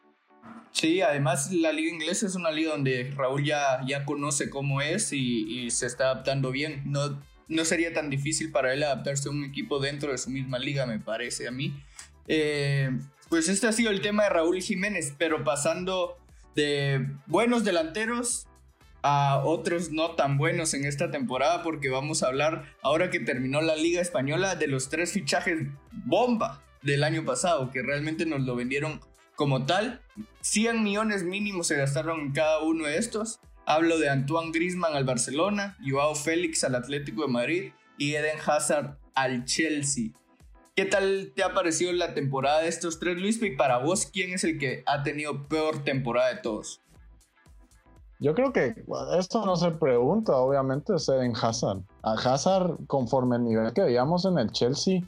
Sí, 0.72 1.00
además 1.00 1.52
la 1.52 1.72
liga 1.72 1.92
inglesa 1.92 2.26
es 2.26 2.34
una 2.34 2.50
liga 2.50 2.72
donde 2.72 3.12
Raúl 3.16 3.44
ya, 3.44 3.80
ya 3.86 4.04
conoce 4.04 4.50
cómo 4.50 4.80
es 4.80 5.12
y, 5.12 5.64
y, 5.64 5.70
se 5.70 5.86
está 5.86 6.04
adaptando 6.04 6.50
bien. 6.50 6.82
No, 6.84 7.18
no 7.48 7.64
sería 7.64 7.92
tan 7.92 8.10
difícil 8.10 8.52
para 8.52 8.72
él 8.74 8.82
adaptarse 8.82 9.28
a 9.28 9.32
un 9.32 9.44
equipo 9.44 9.80
dentro 9.80 10.12
de 10.12 10.18
su 10.18 10.30
misma 10.30 10.58
liga, 10.58 10.86
me 10.86 10.98
parece 10.98 11.48
a 11.48 11.50
mí. 11.50 11.74
Eh, 12.26 12.90
pues 13.28 13.48
este 13.48 13.66
ha 13.66 13.72
sido 13.72 13.90
el 13.90 14.00
tema 14.00 14.24
de 14.24 14.30
Raúl 14.30 14.60
Jiménez, 14.60 15.14
pero 15.18 15.44
pasando 15.44 16.17
de 16.58 17.06
buenos 17.28 17.62
delanteros 17.62 18.48
a 19.02 19.42
otros 19.44 19.92
no 19.92 20.16
tan 20.16 20.38
buenos 20.38 20.74
en 20.74 20.84
esta 20.84 21.08
temporada 21.08 21.62
porque 21.62 21.88
vamos 21.88 22.24
a 22.24 22.26
hablar 22.26 22.74
ahora 22.82 23.10
que 23.10 23.20
terminó 23.20 23.60
la 23.60 23.76
liga 23.76 24.00
española 24.00 24.56
de 24.56 24.66
los 24.66 24.88
tres 24.88 25.12
fichajes 25.12 25.68
bomba 25.92 26.64
del 26.82 27.04
año 27.04 27.24
pasado 27.24 27.70
que 27.70 27.80
realmente 27.80 28.26
nos 28.26 28.40
lo 28.40 28.56
vendieron 28.56 29.00
como 29.36 29.66
tal. 29.66 30.02
100 30.40 30.82
millones 30.82 31.22
mínimos 31.22 31.68
se 31.68 31.76
gastaron 31.76 32.18
en 32.22 32.32
cada 32.32 32.60
uno 32.64 32.86
de 32.86 32.98
estos. 32.98 33.38
Hablo 33.64 34.00
de 34.00 34.08
Antoine 34.08 34.50
Griezmann 34.50 34.96
al 34.96 35.04
Barcelona 35.04 35.76
Joao 35.88 36.16
Félix 36.16 36.64
al 36.64 36.74
Atlético 36.74 37.22
de 37.22 37.32
Madrid 37.32 37.72
y 37.98 38.14
Eden 38.14 38.38
Hazard 38.44 38.98
al 39.14 39.44
Chelsea 39.44 40.10
¿Qué 40.78 40.84
tal 40.84 41.32
te 41.34 41.42
ha 41.42 41.54
parecido 41.54 41.90
la 41.92 42.14
temporada 42.14 42.60
de 42.60 42.68
estos 42.68 43.00
tres, 43.00 43.16
Luis? 43.16 43.42
Y 43.42 43.50
para 43.56 43.78
vos, 43.78 44.06
¿quién 44.06 44.32
es 44.32 44.44
el 44.44 44.60
que 44.60 44.84
ha 44.86 45.02
tenido 45.02 45.48
peor 45.48 45.82
temporada 45.82 46.28
de 46.28 46.36
todos? 46.40 46.80
Yo 48.20 48.32
creo 48.32 48.52
que 48.52 48.76
esto 49.18 49.44
no 49.44 49.56
se 49.56 49.72
pregunta, 49.72 50.36
obviamente, 50.36 50.94
es 50.94 51.08
en 51.08 51.34
Hazard. 51.34 51.80
A 52.04 52.12
Hazard, 52.12 52.76
conforme 52.86 53.34
el 53.34 53.42
nivel 53.42 53.72
que 53.72 53.82
veíamos 53.82 54.24
en 54.24 54.38
el 54.38 54.52
Chelsea, 54.52 55.00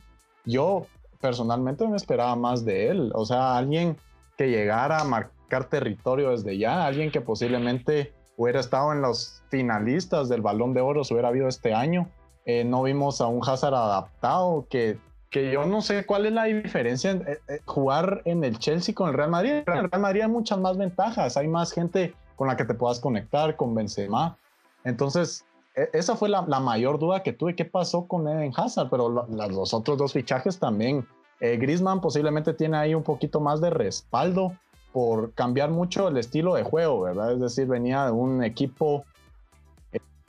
yo 0.45 0.89
personalmente 1.21 1.87
me 1.87 1.97
esperaba 1.97 2.35
más 2.35 2.65
de 2.65 2.89
él. 2.89 3.13
O 3.15 3.25
sea, 3.25 3.57
alguien 3.57 3.97
que 4.37 4.49
llegara 4.49 4.99
a 4.99 5.05
marcar 5.05 5.69
territorio 5.69 6.31
desde 6.31 6.59
ya, 6.59 6.85
alguien 6.85 7.13
que 7.13 7.21
posiblemente 7.21 8.13
hubiera 8.37 8.59
estado 8.59 8.93
en 8.93 9.03
los 9.03 9.45
finalistas 9.51 10.29
del 10.29 10.43
Balón 10.43 10.75
de 10.75 10.81
Oro, 10.81 11.05
si 11.05 11.15
hubiera 11.15 11.29
habido 11.29 11.47
este 11.47 11.75
año. 11.75 12.11
Eh, 12.45 12.65
no 12.65 12.83
vimos 12.83 13.21
a 13.21 13.29
un 13.29 13.49
Hazard 13.49 13.75
adaptado 13.77 14.67
que, 14.69 14.99
que 15.31 15.53
yo 15.53 15.65
no 15.65 15.81
sé 15.81 16.05
cuál 16.07 16.27
es 16.27 16.33
la 16.33 16.45
diferencia 16.45 17.13
en 17.13 17.23
eh, 17.27 17.39
eh, 17.49 17.61
jugar 17.65 18.23
en 18.25 18.45
el 18.45 18.59
Chelsea 18.59 18.95
con 18.95 19.09
el 19.09 19.15
Real 19.15 19.31
Madrid. 19.31 19.63
En 19.67 19.77
el 19.77 19.91
Real 19.91 20.03
Madrid 20.03 20.23
hay 20.23 20.29
muchas 20.29 20.59
más 20.59 20.77
ventajas, 20.77 21.37
hay 21.37 21.49
más 21.49 21.73
gente 21.73 22.15
con 22.37 22.49
la 22.49 22.57
que 22.57 22.65
te 22.65 22.75
puedas 22.75 23.01
conectar, 23.01 23.57
con 23.57 23.75
Benzema. 23.75 24.37
Entonces, 24.85 25.45
e, 25.75 25.89
esa 25.93 26.17
fue 26.17 26.29
la, 26.29 26.43
mayor 26.43 26.99
duda 26.99 27.23
que 27.23 27.33
tuve. 27.33 27.55
¿Qué 27.55 27.65
pasó 27.65 28.07
con 28.07 28.27
Eden 28.29 28.53
Hazard? 28.57 28.89
Pero 28.91 29.27
los 29.29 29.75
otros 29.75 29.99
dos 29.99 30.13
fichajes 30.13 30.59
también. 30.59 31.07
Eh, 31.41 31.57
Griezmann 31.57 32.01
posiblemente 32.01 32.53
tiene 32.53 32.77
ahí 32.77 32.95
un 32.95 33.03
poquito 33.03 33.41
más 33.41 33.61
de 33.61 33.71
respaldo 33.71 34.53
por 34.93 35.33
cambiar 35.33 35.71
mucho 35.71 36.09
el 36.09 36.17
estilo 36.17 36.55
de 36.55 36.65
juego, 36.65 37.03
¿verdad? 37.03 37.33
Es 37.33 37.41
decir, 37.41 37.67
venía 37.67 38.07
de 38.07 38.11
un 38.11 38.43
equipo 38.43 39.05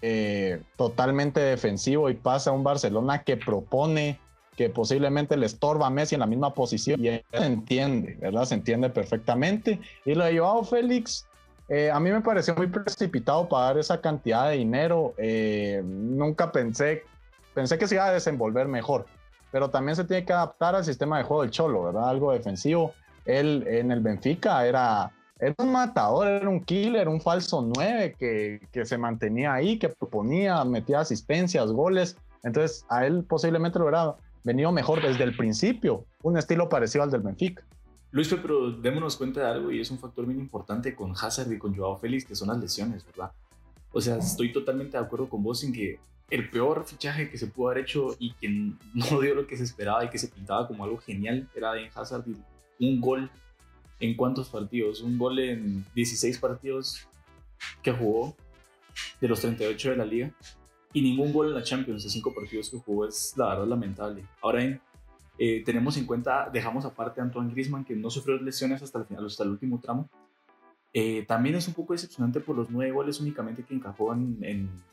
eh, 0.01 0.61
totalmente 0.77 1.39
defensivo 1.39 2.09
y 2.09 2.15
pasa 2.15 2.49
a 2.49 2.53
un 2.53 2.63
Barcelona 2.63 3.23
que 3.23 3.37
propone, 3.37 4.19
que 4.55 4.69
posiblemente 4.69 5.37
le 5.37 5.45
estorba 5.45 5.87
a 5.87 5.89
Messi 5.89 6.15
en 6.15 6.19
la 6.19 6.27
misma 6.27 6.53
posición 6.53 7.03
y 7.03 7.07
él 7.07 7.25
se 7.31 7.45
entiende, 7.45 8.17
¿verdad? 8.19 8.45
Se 8.45 8.55
entiende 8.55 8.89
perfectamente. 8.89 9.79
Y 10.05 10.13
lo 10.13 10.25
de 10.25 10.37
Joao 10.37 10.63
Félix, 10.63 11.25
eh, 11.69 11.89
a 11.89 11.99
mí 11.99 12.11
me 12.11 12.21
pareció 12.21 12.53
muy 12.55 12.67
precipitado 12.67 13.47
pagar 13.47 13.77
esa 13.77 14.01
cantidad 14.01 14.49
de 14.49 14.57
dinero. 14.57 15.13
Eh, 15.17 15.81
nunca 15.85 16.51
pensé, 16.51 17.03
pensé 17.53 17.77
que 17.77 17.87
se 17.87 17.95
iba 17.95 18.07
a 18.07 18.13
desenvolver 18.13 18.67
mejor, 18.67 19.05
pero 19.51 19.69
también 19.69 19.95
se 19.95 20.03
tiene 20.03 20.25
que 20.25 20.33
adaptar 20.33 20.75
al 20.75 20.83
sistema 20.83 21.17
de 21.17 21.23
juego 21.23 21.43
del 21.43 21.51
Cholo, 21.51 21.83
¿verdad? 21.85 22.09
Algo 22.09 22.33
defensivo. 22.33 22.93
Él 23.23 23.63
en 23.67 23.91
el 23.91 24.01
Benfica 24.01 24.65
era, 24.67 25.11
un 25.57 25.71
matador, 25.71 26.27
era 26.27 26.49
un 26.49 26.61
killer, 26.61 27.07
un 27.07 27.21
falso 27.21 27.61
9 27.61 28.15
que, 28.19 28.67
que 28.73 28.85
se 28.85 28.97
mantenía 28.97 29.53
ahí, 29.53 29.79
que 29.79 29.87
proponía, 29.87 30.65
metía 30.65 30.99
asistencias, 30.99 31.71
goles. 31.71 32.17
Entonces 32.43 32.85
a 32.89 33.05
él 33.05 33.23
posiblemente 33.23 33.79
lo 33.79 33.85
hubiera 33.85 34.15
venido 34.43 34.71
mejor 34.71 35.01
desde 35.01 35.23
el 35.23 35.35
principio, 35.35 36.05
un 36.23 36.37
estilo 36.37 36.69
parecido 36.69 37.03
al 37.03 37.11
del 37.11 37.21
Benfica. 37.21 37.63
Luis, 38.11 38.27
pero 38.41 38.71
démonos 38.71 39.15
cuenta 39.15 39.41
de 39.41 39.47
algo 39.47 39.71
y 39.71 39.79
es 39.79 39.89
un 39.89 39.97
factor 39.97 40.25
bien 40.25 40.39
importante 40.39 40.93
con 40.95 41.11
Hazard 41.11 41.51
y 41.51 41.57
con 41.57 41.75
Joao 41.75 41.97
Félix, 41.97 42.25
que 42.25 42.35
son 42.35 42.49
las 42.49 42.57
lesiones, 42.57 43.05
¿verdad? 43.05 43.31
O 43.93 44.01
sea, 44.01 44.17
estoy 44.17 44.51
totalmente 44.51 44.97
de 44.97 45.03
acuerdo 45.03 45.29
con 45.29 45.43
vos 45.43 45.63
en 45.63 45.71
que 45.71 45.99
el 46.29 46.49
peor 46.49 46.85
fichaje 46.85 47.29
que 47.29 47.37
se 47.37 47.47
pudo 47.47 47.69
haber 47.69 47.83
hecho 47.83 48.15
y 48.19 48.33
que 48.33 48.49
no 48.49 48.75
dio 49.21 49.35
lo 49.35 49.47
que 49.47 49.57
se 49.57 49.63
esperaba 49.63 50.03
y 50.03 50.09
que 50.09 50.17
se 50.17 50.27
pintaba 50.27 50.67
como 50.67 50.83
algo 50.83 50.97
genial 50.97 51.47
era 51.55 51.79
en 51.79 51.89
Hazard 51.93 52.25
un 52.79 53.01
gol 53.01 53.29
en 53.99 54.15
cuántos 54.15 54.49
partidos, 54.49 55.01
un 55.01 55.17
gol 55.17 55.39
en 55.39 55.85
16 55.93 56.39
partidos 56.39 57.07
que 57.83 57.91
jugó 57.91 58.35
de 59.21 59.27
los 59.27 59.39
38 59.39 59.91
de 59.91 59.97
la 59.97 60.05
liga 60.05 60.31
y 60.93 61.01
ningún 61.01 61.31
gol 61.31 61.47
en 61.47 61.55
la 61.55 61.63
Champions 61.63 62.03
de 62.03 62.09
5 62.09 62.33
partidos 62.33 62.69
que 62.69 62.77
jugó 62.77 63.05
es 63.05 63.33
la 63.37 63.49
verdad 63.49 63.67
lamentable. 63.67 64.25
Ahora 64.41 64.79
eh, 65.37 65.63
tenemos 65.65 65.97
en 65.97 66.05
cuenta, 66.05 66.49
dejamos 66.51 66.85
aparte 66.85 67.21
a 67.21 67.23
Antoine 67.23 67.51
Grisman, 67.51 67.85
que 67.85 67.95
no 67.95 68.09
sufrió 68.09 68.37
lesiones 68.37 68.81
hasta 68.81 68.99
el, 68.99 69.05
final, 69.05 69.25
hasta 69.25 69.43
el 69.43 69.49
último 69.49 69.79
tramo. 69.79 70.09
Eh, 70.93 71.23
también 71.25 71.55
es 71.55 71.67
un 71.69 71.73
poco 71.73 71.93
decepcionante 71.93 72.41
por 72.41 72.57
los 72.57 72.69
nueve 72.69 72.91
goles 72.91 73.21
únicamente 73.21 73.63
que 73.63 73.73
encajó 73.73 74.13
en, 74.13 74.37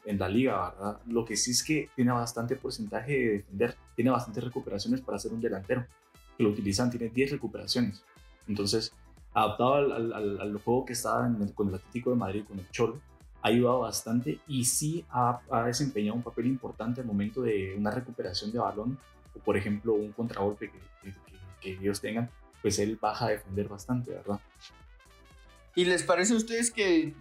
en, 0.04 0.18
la 0.18 0.28
liga, 0.28 0.70
¿verdad? 0.70 1.00
Lo 1.08 1.24
que 1.24 1.36
sí 1.36 1.50
es 1.50 1.64
que 1.64 1.90
tiene 1.96 2.12
bastante 2.12 2.54
porcentaje 2.54 3.12
de 3.12 3.28
defender, 3.30 3.74
tiene 3.96 4.12
bastantes 4.12 4.44
recuperaciones 4.44 5.00
para 5.00 5.18
ser 5.18 5.32
un 5.32 5.40
delantero. 5.40 5.86
Que 6.36 6.44
lo 6.44 6.50
utilizan, 6.50 6.88
tiene 6.88 7.08
10 7.08 7.32
recuperaciones. 7.32 8.04
Entonces, 8.46 8.92
adaptado 9.34 9.74
al, 9.74 10.12
al, 10.12 10.40
al 10.40 10.58
juego 10.58 10.84
que 10.84 10.92
estaba 10.92 11.28
con 11.56 11.68
el 11.68 11.74
Atlético 11.74 12.10
de 12.10 12.16
Madrid, 12.16 12.44
con 12.46 12.60
el 12.60 12.70
Cholo, 12.70 13.00
ha 13.42 13.48
ayudado 13.48 13.80
bastante 13.80 14.40
y 14.46 14.64
sí 14.64 15.04
ha, 15.10 15.40
ha, 15.50 15.64
desempeñado 15.64 16.16
un 16.16 16.22
papel 16.22 16.46
importante 16.46 17.00
al 17.00 17.06
momento 17.06 17.42
de 17.42 17.74
una 17.76 17.90
recuperación 17.90 18.52
de 18.52 18.58
balón 18.58 18.98
por 19.44 19.56
ejemplo 19.56 19.94
un 19.94 20.12
contragolpe 20.12 20.70
que, 20.70 21.14
que, 21.60 21.72
ellos 21.72 22.00
tengan, 22.00 22.30
pues 22.62 22.78
él 22.78 22.98
baja 23.00 23.26
a 23.26 23.30
defender 23.30 23.68
bastante, 23.68 24.12
¿verdad? 24.12 24.40
¿Y 25.74 25.84
les 25.84 26.02
parece 26.02 26.34
a 26.34 26.36
ustedes 26.36 26.70
que 26.70 27.14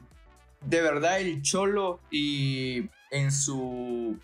de 0.61 0.81
verdad 0.81 1.19
el 1.19 1.41
Cholo 1.41 1.99
y 2.09 2.89
en 3.11 3.31
su 3.31 4.17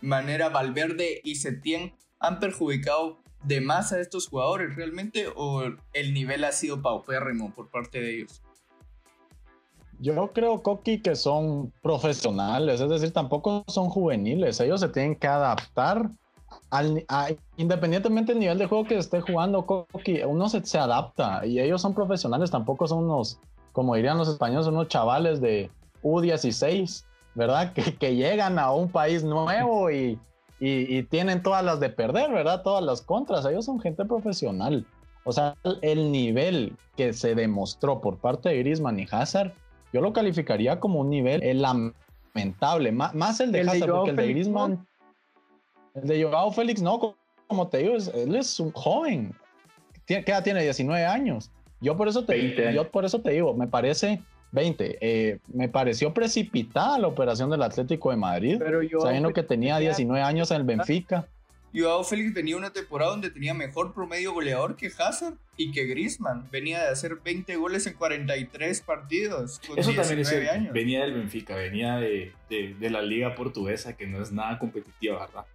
manera 0.00 0.48
Valverde 0.48 1.20
y 1.24 1.36
Setién 1.36 1.94
han 2.20 2.40
perjudicado 2.40 3.18
de 3.42 3.60
más 3.60 3.92
a 3.92 4.00
estos 4.00 4.28
jugadores 4.28 4.74
realmente 4.76 5.26
o 5.34 5.64
el 5.92 6.14
nivel 6.14 6.44
ha 6.44 6.52
sido 6.52 6.80
paupérrimo 6.80 7.54
por 7.54 7.70
parte 7.70 8.00
de 8.00 8.16
ellos? 8.16 8.43
Yo 10.00 10.32
creo, 10.32 10.62
Coqui, 10.62 11.00
que 11.00 11.14
son 11.14 11.72
profesionales, 11.82 12.80
es 12.80 12.88
decir, 12.88 13.12
tampoco 13.12 13.64
son 13.68 13.88
juveniles. 13.88 14.60
Ellos 14.60 14.80
se 14.80 14.88
tienen 14.88 15.16
que 15.16 15.26
adaptar 15.26 16.10
independientemente 17.56 18.32
del 18.32 18.40
nivel 18.40 18.58
de 18.58 18.66
juego 18.66 18.84
que 18.84 18.98
esté 18.98 19.20
jugando, 19.20 19.64
uno 20.26 20.48
se, 20.48 20.64
se, 20.64 20.78
adapta 20.78 21.46
y 21.46 21.60
ellos 21.60 21.80
son 21.80 21.94
profesionales, 21.94 22.50
tampoco 22.50 22.88
son 22.88 23.04
unos, 23.04 23.38
como 23.72 23.94
dirían 23.94 24.18
los 24.18 24.28
españoles, 24.28 24.66
unos 24.66 24.88
chavales 24.88 25.40
de 25.40 25.70
U16, 26.02 27.04
¿verdad? 27.34 27.72
Que, 27.74 27.96
que 27.96 28.16
llegan 28.16 28.58
a 28.58 28.72
un 28.72 28.88
país 28.88 29.22
nuevo 29.22 29.90
y, 29.90 30.18
y, 30.60 31.02
tienen 31.04 31.42
todas 31.42 31.64
las 31.64 31.80
de 31.80 31.90
perder, 31.90 32.32
¿verdad? 32.32 32.62
Todas 32.62 32.82
las 32.82 33.02
contras, 33.02 33.44
ellos 33.46 33.64
son 33.64 33.80
gente 33.80 34.04
profesional. 34.04 34.86
O 35.24 35.32
sea, 35.32 35.54
el 35.80 36.12
nivel 36.12 36.76
que 36.96 37.12
se 37.12 37.34
demostró 37.34 38.00
por 38.00 38.18
parte 38.18 38.50
de 38.50 38.58
Griezmann 38.58 38.98
y 38.98 39.06
Hazard, 39.10 39.52
yo 39.94 40.00
lo 40.00 40.12
calificaría 40.12 40.80
como 40.80 40.98
un 40.98 41.08
nivel 41.08 41.40
lamentable, 41.62 42.90
más, 42.90 43.40
el 43.40 43.52
de 43.52 43.60
Hazard, 43.60 43.90
porque 43.90 44.10
el 44.10 44.16
de 44.16 44.28
Griezmann... 44.28 44.86
El 45.94 46.08
de 46.08 46.24
Joao 46.24 46.50
Félix, 46.50 46.82
no, 46.82 47.16
como 47.46 47.68
te 47.68 47.78
digo, 47.78 47.94
él 47.94 48.34
es 48.34 48.58
un 48.58 48.72
joven. 48.72 49.32
¿Qué 50.06 50.24
edad 50.26 50.42
tiene? 50.42 50.60
19 50.62 51.06
años. 51.06 51.52
Yo 51.80 51.96
por 51.96 52.08
eso 52.08 52.24
te, 52.24 52.74
yo 52.74 52.90
por 52.90 53.04
eso 53.04 53.20
te 53.20 53.30
digo, 53.30 53.54
me 53.54 53.68
parece 53.68 54.20
20. 54.50 54.98
Eh, 55.00 55.38
me 55.46 55.68
pareció 55.68 56.12
precipitada 56.12 56.98
la 56.98 57.06
operación 57.06 57.48
del 57.48 57.62
Atlético 57.62 58.10
de 58.10 58.16
Madrid, 58.16 58.56
Pero 58.58 58.82
yo, 58.82 58.98
sabiendo 58.98 59.32
que 59.32 59.44
tenía 59.44 59.78
19 59.78 60.20
años 60.20 60.50
en 60.50 60.56
el 60.56 60.64
Benfica. 60.64 61.28
Joao 61.74 62.04
Félix 62.04 62.32
venía 62.32 62.56
una 62.56 62.72
temporada 62.72 63.10
donde 63.10 63.30
tenía 63.30 63.52
mejor 63.52 63.92
promedio 63.92 64.32
goleador 64.32 64.76
que 64.76 64.86
Hazard 64.86 65.34
y 65.56 65.72
que 65.72 65.86
Griezmann. 65.86 66.48
Venía 66.52 66.80
de 66.80 66.88
hacer 66.88 67.16
20 67.16 67.56
goles 67.56 67.86
en 67.88 67.94
43 67.94 68.80
partidos. 68.82 69.60
Eso 69.76 69.92
también 69.92 70.20
es 70.20 70.32
años. 70.32 70.72
Venía 70.72 71.02
del 71.02 71.14
Benfica, 71.14 71.56
venía 71.56 71.96
de, 71.96 72.32
de, 72.48 72.74
de, 72.74 72.90
la 72.90 73.02
liga 73.02 73.34
portuguesa, 73.34 73.96
que 73.96 74.06
no 74.06 74.22
es 74.22 74.30
nada 74.30 74.56
competitiva, 74.60 75.26
¿verdad? 75.26 75.46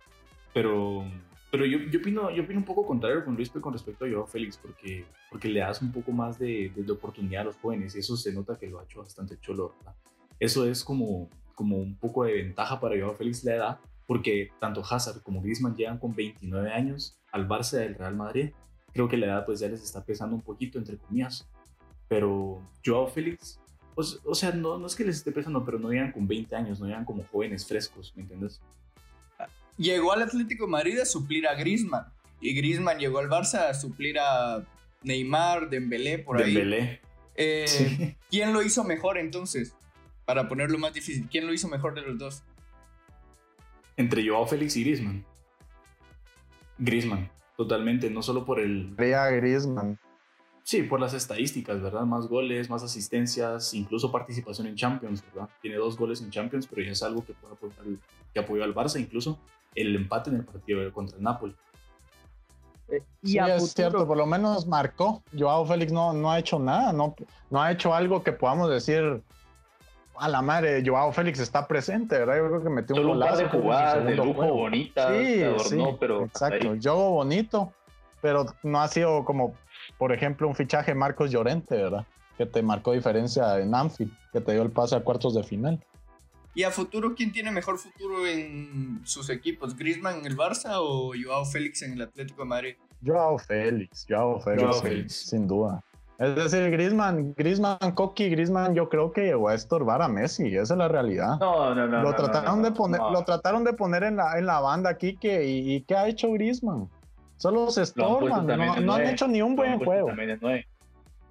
Pero, 0.53 1.05
pero 1.51 1.65
yo, 1.65 1.79
yo, 1.79 1.99
opino, 1.99 2.29
yo 2.31 2.43
opino 2.43 2.59
un 2.59 2.65
poco 2.65 2.85
contrario 2.85 3.23
con 3.23 3.35
Luis 3.35 3.49
con 3.49 3.71
respecto 3.71 4.03
a 4.03 4.09
Joao 4.09 4.27
Félix, 4.27 4.57
porque, 4.57 5.05
porque 5.29 5.47
le 5.47 5.61
das 5.61 5.81
un 5.81 5.93
poco 5.93 6.11
más 6.11 6.37
de, 6.37 6.71
de, 6.75 6.91
oportunidad 6.91 7.43
a 7.43 7.45
los 7.45 7.55
jóvenes 7.55 7.95
y 7.95 7.99
eso 7.99 8.17
se 8.17 8.33
nota 8.33 8.57
que 8.59 8.67
lo 8.67 8.79
ha 8.79 8.83
hecho 8.83 8.99
bastante 8.99 9.39
cholo, 9.39 9.73
¿verdad? 9.77 9.95
Eso 10.37 10.69
es 10.69 10.83
como, 10.83 11.29
como 11.55 11.77
un 11.77 11.95
poco 11.95 12.25
de 12.25 12.33
ventaja 12.33 12.77
para 12.79 12.99
Joao 12.99 13.15
Félix 13.15 13.45
la 13.45 13.55
edad, 13.55 13.79
porque 14.09 14.49
tanto 14.59 14.83
Hazard 14.83 15.21
como 15.21 15.39
Griezmann 15.39 15.75
llegan 15.75 15.99
con 15.99 16.15
29 16.15 16.71
años 16.71 17.15
al 17.31 17.47
Barça 17.47 17.77
del 17.77 17.93
Real 17.93 18.15
Madrid. 18.15 18.49
Creo 18.91 19.07
que 19.07 19.17
la 19.17 19.27
edad 19.27 19.45
pues 19.45 19.59
ya 19.59 19.67
les 19.67 19.83
está 19.83 20.03
pesando 20.03 20.35
un 20.35 20.41
poquito, 20.41 20.79
entre 20.79 20.97
comillas. 20.97 21.47
Pero 22.07 22.59
Joao 22.83 23.05
Félix, 23.05 23.59
pues, 23.93 24.19
o 24.25 24.33
sea, 24.33 24.51
no, 24.51 24.79
no 24.79 24.87
es 24.87 24.95
que 24.95 25.03
les 25.03 25.17
esté 25.17 25.31
pesando, 25.31 25.63
pero 25.63 25.77
no 25.77 25.91
llegan 25.91 26.11
con 26.11 26.27
20 26.27 26.55
años, 26.55 26.79
no 26.79 26.87
llegan 26.87 27.05
como 27.05 27.23
jóvenes 27.31 27.67
frescos, 27.67 28.11
¿me 28.15 28.23
entiendes? 28.23 28.59
llegó 29.77 30.11
al 30.11 30.23
Atlético 30.23 30.65
de 30.65 30.71
Madrid 30.71 30.99
a 30.99 31.05
suplir 31.05 31.47
a 31.47 31.53
Griezmann. 31.53 32.05
Y 32.41 32.55
Griezmann 32.55 32.97
llegó 32.97 33.19
al 33.19 33.29
Barça 33.29 33.69
a 33.69 33.75
suplir 33.75 34.17
a 34.17 34.65
Neymar, 35.03 35.69
Dembélé, 35.69 36.17
por 36.17 36.41
ahí. 36.41 36.55
Dembélé. 36.55 36.99
Eh, 37.35 38.15
¿Quién 38.31 38.53
lo 38.53 38.63
hizo 38.63 38.83
mejor 38.83 39.19
entonces? 39.19 39.75
Para 40.25 40.49
ponerlo 40.49 40.79
más 40.79 40.95
difícil, 40.95 41.27
¿quién 41.29 41.45
lo 41.45 41.53
hizo 41.53 41.67
mejor 41.67 41.93
de 41.93 42.01
los 42.01 42.17
dos? 42.17 42.43
Entre 43.99 44.25
Joao 44.25 44.47
Félix 44.47 44.77
y 44.77 44.83
Griezmann. 44.85 45.25
Griezmann, 46.77 47.29
totalmente, 47.57 48.09
no 48.09 48.21
solo 48.21 48.45
por 48.45 48.61
el... 48.61 48.95
Griezmann. 48.95 49.99
Sí, 50.63 50.83
por 50.83 51.01
las 51.01 51.13
estadísticas, 51.13 51.81
¿verdad? 51.81 52.03
Más 52.05 52.27
goles, 52.27 52.69
más 52.69 52.81
asistencias, 52.81 53.73
incluso 53.73 54.09
participación 54.09 54.67
en 54.67 54.77
Champions, 54.77 55.21
¿verdad? 55.33 55.49
Tiene 55.61 55.75
dos 55.75 55.97
goles 55.97 56.21
en 56.21 56.29
Champions, 56.29 56.65
pero 56.65 56.81
ya 56.81 56.93
es 56.93 57.03
algo 57.03 57.25
que, 57.25 57.33
puede 57.33 57.53
apoyar, 57.55 57.83
que 58.33 58.39
apoyó 58.39 58.63
al 58.63 58.73
Barça 58.73 59.01
incluso 59.01 59.37
el 59.75 59.93
empate 59.93 60.29
en 60.29 60.37
el 60.37 60.45
partido 60.45 60.93
contra 60.93 61.17
el 61.17 61.23
Napoli. 61.23 61.53
Eh, 62.87 63.03
y 63.21 63.31
sí, 63.31 63.37
es 63.37 63.73
cierto, 63.73 64.07
por 64.07 64.15
lo 64.15 64.25
menos 64.25 64.65
marcó. 64.65 65.21
Joao 65.37 65.65
Félix 65.65 65.91
no, 65.91 66.13
no 66.13 66.31
ha 66.31 66.39
hecho 66.39 66.57
nada, 66.57 66.93
no, 66.93 67.17
no 67.49 67.61
ha 67.61 67.69
hecho 67.69 67.93
algo 67.93 68.23
que 68.23 68.31
podamos 68.31 68.69
decir, 68.69 69.21
a 70.19 70.27
la 70.27 70.41
madre, 70.41 70.83
Joao 70.85 71.11
Félix 71.11 71.39
está 71.39 71.67
presente, 71.67 72.17
¿verdad? 72.19 72.37
Yo 72.37 72.47
creo 72.47 72.63
que 72.63 72.69
metió 72.69 72.95
un 72.95 73.07
golazo. 73.07 73.37
de 73.37 73.49
jugadas 73.49 74.05
de 74.05 74.15
lujo 74.15 74.53
bonita. 74.53 75.13
Sí, 75.13 75.43
sí, 75.69 75.83
pero 75.99 76.25
exacto. 76.25 76.75
Juego 76.81 77.11
bonito, 77.11 77.73
pero 78.21 78.45
no 78.63 78.81
ha 78.81 78.87
sido 78.87 79.23
como, 79.23 79.55
por 79.97 80.11
ejemplo, 80.11 80.47
un 80.47 80.55
fichaje 80.55 80.93
Marcos 80.93 81.31
Llorente, 81.31 81.75
¿verdad? 81.75 82.05
Que 82.37 82.45
te 82.45 82.61
marcó 82.61 82.93
diferencia 82.93 83.59
en 83.59 83.73
Anfield, 83.73 84.11
que 84.33 84.41
te 84.41 84.51
dio 84.51 84.61
el 84.61 84.71
pase 84.71 84.95
a 84.95 85.01
cuartos 85.01 85.33
de 85.35 85.43
final. 85.43 85.83
¿Y 86.55 86.63
a 86.63 86.71
futuro 86.71 87.13
quién 87.15 87.31
tiene 87.31 87.51
mejor 87.51 87.77
futuro 87.77 88.25
en 88.27 89.01
sus 89.05 89.29
equipos? 89.29 89.77
¿Grisman 89.77 90.19
en 90.19 90.25
el 90.25 90.35
Barça 90.35 90.77
o 90.79 91.13
Joao 91.21 91.45
Félix 91.45 91.83
en 91.83 91.93
el 91.93 92.01
Atlético 92.01 92.41
de 92.41 92.49
Madrid? 92.49 92.75
Joao 93.05 93.37
Félix, 93.37 94.05
Joao 94.09 94.41
Félix, 94.41 95.13
sin 95.29 95.47
duda. 95.47 95.81
Es 96.19 96.35
decir, 96.35 96.69
Grisman, 96.69 97.33
Grisman, 97.33 97.77
Coqui, 97.95 98.29
Grisman, 98.29 98.75
yo 98.75 98.89
creo 98.89 99.13
que 99.13 99.21
llegó 99.21 99.47
a 99.47 99.55
estorbar 99.55 100.01
a 100.01 100.09
Messi, 100.09 100.47
esa 100.47 100.73
es 100.73 100.77
la 100.77 100.89
realidad. 100.89 101.39
No, 101.39 101.73
no, 101.73 101.87
no. 101.87 102.03
Lo 102.03 102.13
trataron 102.13 102.61
de 102.61 102.73
poner, 102.73 102.99
lo 102.99 103.23
trataron 103.23 103.63
de 103.63 103.71
poner 103.71 104.03
en 104.03 104.17
la, 104.17 104.37
en 104.37 104.45
la 104.45 104.59
banda 104.59 104.89
aquí 104.89 105.15
que, 105.15 105.47
y, 105.47 105.81
¿qué 105.83 105.95
ha 105.95 106.09
hecho 106.09 106.29
Grisman? 106.33 106.89
Solo 107.37 107.71
se 107.71 107.83
estorban, 107.83 108.45
no, 108.85 108.93
han 108.93 109.07
hecho 109.07 109.29
ni 109.29 109.41
un 109.41 109.55
buen 109.55 109.79
juego. 109.79 110.09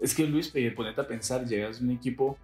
Es 0.00 0.14
que 0.14 0.25
Luis, 0.25 0.50
ponete 0.75 1.02
a 1.02 1.07
pensar, 1.07 1.45
llegas 1.45 1.83
a 1.83 1.85
un 1.85 1.90
equipo, 1.90 2.38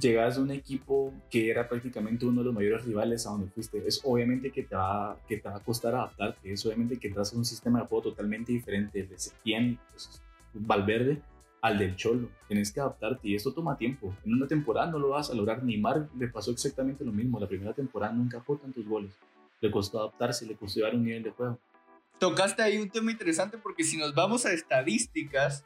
llegas 0.00 0.38
a 0.38 0.42
un 0.42 0.52
equipo 0.52 1.12
que 1.28 1.50
era 1.50 1.68
prácticamente 1.68 2.26
uno 2.26 2.42
de 2.42 2.44
los 2.44 2.54
mayores 2.54 2.84
rivales 2.84 3.26
a 3.26 3.30
donde 3.30 3.48
fuiste. 3.48 3.82
Es 3.84 4.00
obviamente 4.04 4.52
que 4.52 4.62
te 4.62 4.76
va, 4.76 5.16
que 5.26 5.38
te 5.38 5.48
va 5.48 5.56
a 5.56 5.60
costar 5.60 5.96
adaptarte, 5.96 6.52
es 6.52 6.64
obviamente 6.64 6.96
que 6.96 7.08
vas 7.08 7.34
a 7.34 7.36
un 7.36 7.44
sistema 7.44 7.80
de 7.80 7.86
juego 7.86 8.10
totalmente 8.10 8.52
diferente 8.52 9.02
de 9.02 9.18
Setién, 9.18 9.80
pues, 9.90 10.22
Valverde 10.54 11.20
al 11.66 11.78
del 11.78 11.96
Cholo. 11.96 12.28
Tienes 12.46 12.72
que 12.72 12.78
adaptarte 12.78 13.28
y 13.28 13.34
esto 13.34 13.52
toma 13.52 13.76
tiempo. 13.76 14.14
En 14.24 14.34
una 14.34 14.46
temporada 14.46 14.88
no 14.88 14.98
lo 14.98 15.08
vas 15.08 15.30
a 15.30 15.34
lograr. 15.34 15.64
Neymar 15.64 16.08
le 16.16 16.28
pasó 16.28 16.52
exactamente 16.52 17.04
lo 17.04 17.12
mismo. 17.12 17.40
La 17.40 17.48
primera 17.48 17.72
temporada 17.72 18.12
no 18.12 18.22
encajó 18.22 18.56
tantos 18.56 18.86
goles. 18.86 19.12
Le 19.60 19.70
costó 19.70 19.98
adaptarse, 19.98 20.46
le 20.46 20.54
costó 20.54 20.78
llevar 20.78 20.94
un 20.94 21.04
nivel 21.04 21.24
de 21.24 21.30
juego. 21.30 21.58
Tocaste 22.20 22.62
ahí 22.62 22.78
un 22.78 22.88
tema 22.88 23.10
interesante 23.10 23.58
porque 23.58 23.82
si 23.82 23.96
nos 23.96 24.14
vamos 24.14 24.46
a 24.46 24.52
estadísticas, 24.52 25.64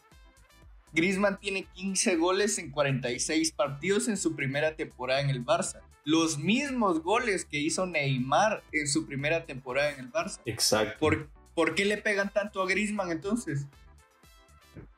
Griezmann 0.92 1.38
tiene 1.38 1.64
15 1.74 2.16
goles 2.16 2.58
en 2.58 2.70
46 2.70 3.52
partidos 3.52 4.08
en 4.08 4.16
su 4.16 4.34
primera 4.34 4.74
temporada 4.76 5.20
en 5.20 5.28
el 5.28 5.44
Barça. 5.44 5.82
Los 6.04 6.38
mismos 6.38 7.02
goles 7.02 7.44
que 7.44 7.58
hizo 7.58 7.84
Neymar 7.84 8.62
en 8.72 8.88
su 8.88 9.06
primera 9.06 9.44
temporada 9.44 9.92
en 9.92 10.00
el 10.00 10.10
Barça. 10.10 10.40
Exacto. 10.46 10.98
¿Por, 10.98 11.28
¿por 11.54 11.74
qué 11.74 11.84
le 11.84 11.98
pegan 11.98 12.32
tanto 12.32 12.62
a 12.62 12.66
Griezmann 12.66 13.10
entonces? 13.10 13.66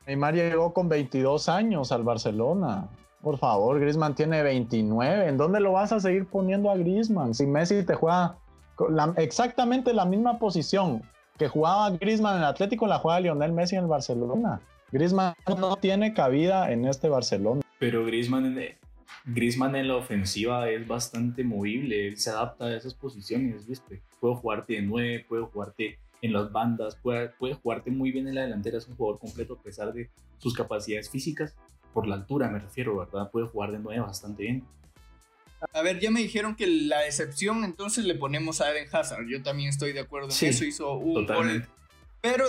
Neymar 0.07 0.35
llegó 0.35 0.73
con 0.73 0.89
22 0.89 1.49
años 1.49 1.93
al 1.93 2.03
Barcelona. 2.03 2.89
Por 3.23 3.39
favor, 3.39 3.79
Griezmann 3.79 4.15
tiene 4.15 4.43
29. 4.43 5.29
¿En 5.29 5.37
dónde 5.37 5.61
lo 5.61 5.73
vas 5.73 5.93
a 5.93 6.01
seguir 6.01 6.27
poniendo 6.27 6.71
a 6.71 6.77
Griezmann? 6.77 7.35
Si 7.35 7.47
Messi 7.47 7.85
te 7.85 7.95
juega 7.95 8.37
exactamente 9.17 9.93
la 9.93 10.05
misma 10.05 10.39
posición 10.39 11.03
que 11.39 11.49
jugaba 11.49 11.91
Griezmann 11.91 12.37
en 12.37 12.43
el 12.43 12.49
Atlético, 12.49 12.87
la 12.87 12.99
juega 12.99 13.21
Lionel 13.21 13.53
Messi 13.53 13.77
en 13.77 13.83
el 13.83 13.89
Barcelona. 13.89 14.61
Griezmann 14.91 15.35
no 15.47 15.77
tiene 15.77 16.13
cabida 16.15 16.71
en 16.73 16.85
este 16.85 17.09
Barcelona. 17.09 17.63
Pero 17.79 18.05
Griezmann 18.05 18.57
en, 18.57 19.89
la 19.89 19.97
ofensiva 19.97 20.69
es 20.69 20.87
bastante 20.87 21.45
movible, 21.45 22.09
él 22.09 22.17
se 22.19 22.31
adapta 22.31 22.67
a 22.67 22.77
esas 22.77 22.95
posiciones, 22.95 23.67
¿viste? 23.67 24.03
Puedo 24.21 24.35
jugarte 24.35 24.75
de 24.75 24.83
9, 24.83 25.27
puedo 25.29 25.47
jugarte 25.47 25.99
en 26.23 26.33
las 26.33 26.51
bandas, 26.51 26.97
puede, 26.97 27.29
puede 27.31 27.55
jugarte 27.55 27.91
muy 27.91 28.13
bien 28.13 28.29
en 28.29 28.37
la 28.37 28.43
delantera, 28.43 28.79
es 28.79 28.89
un 28.89 28.97
jugador 28.97 29.21
completo 29.21 29.55
a 29.55 29.63
pesar 29.63 29.93
de 29.93 30.09
sus 30.39 30.55
capacidades 30.55 31.11
físicas, 31.11 31.55
por 31.93 32.07
la 32.07 32.15
altura 32.15 32.49
me 32.49 32.59
refiero, 32.59 32.97
¿verdad? 32.97 33.31
Puede 33.31 33.49
jugar 33.49 33.73
de 33.73 33.79
nueve 33.79 34.01
bastante 34.01 34.45
bien. 34.45 34.65
A 35.73 35.83
ver, 35.83 36.01
ya 36.01 36.11
me 36.11 36.21
dijeron 36.21 36.57
que 36.57 36.67
la 36.67 37.01
decepción 37.01 37.65
entonces 37.65 38.05
le 38.05 38.15
ponemos 38.15 38.61
a 38.61 38.71
Eden 38.73 38.89
Hazard. 38.91 39.27
Yo 39.29 39.43
también 39.43 39.69
estoy 39.69 39.93
de 39.93 40.01
acuerdo 40.01 40.29
en 40.29 40.49
eso. 40.49 40.65
Hizo 40.65 40.95
un 40.95 41.25
gol. 41.25 41.69
Pero 42.21 42.45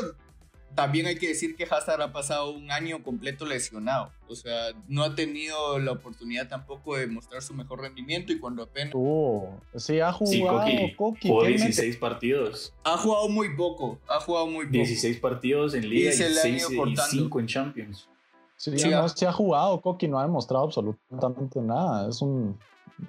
también 0.76 1.06
hay 1.06 1.18
que 1.18 1.28
decir 1.28 1.56
que 1.56 1.64
Hazard 1.64 2.02
ha 2.02 2.12
pasado 2.12 2.52
un 2.52 2.72
año 2.72 3.04
completo 3.04 3.46
lesionado. 3.46 4.12
O 4.28 4.36
sea, 4.36 4.72
no 4.88 5.04
ha 5.04 5.16
tenido 5.16 5.80
la 5.80 5.92
oportunidad 5.92 6.48
tampoco 6.48 6.98
de 6.98 7.08
mostrar 7.08 7.42
su 7.42 7.54
mejor 7.54 7.82
rendimiento 7.82 8.34
y 8.34 8.40
cuando 8.40 8.64
apenas... 8.64 8.94
Oh, 8.96 9.60
sí, 9.76 10.00
ha 10.00 10.12
jugado 10.12 10.66
sí. 10.66 10.96
Jugó 10.98 11.46
16 11.46 11.98
partidos. 11.98 12.74
Ha 12.84 12.98
jugado 12.98 13.30
muy 13.30 13.56
poco, 13.56 14.00
ha 14.08 14.20
jugado 14.20 14.48
muy 14.48 14.66
poco. 14.66 14.78
16 14.78 15.20
partidos 15.20 15.74
en 15.74 15.90
Liga 15.90 16.12
y, 16.12 16.60
5 16.96 17.40
en 17.40 17.48
Champions. 17.48 18.10
Sí, 18.56 18.78
sí, 18.78 18.94
ha... 18.94 19.04
ha 19.04 19.34
jugado 19.34 19.82
Coqui, 19.82 20.08
no 20.08 20.20
ha 20.20 20.24
demostrado 20.24 20.66
absolutamente 20.66 21.62
nada. 21.62 22.10
Es 22.10 22.22
un... 22.22 22.58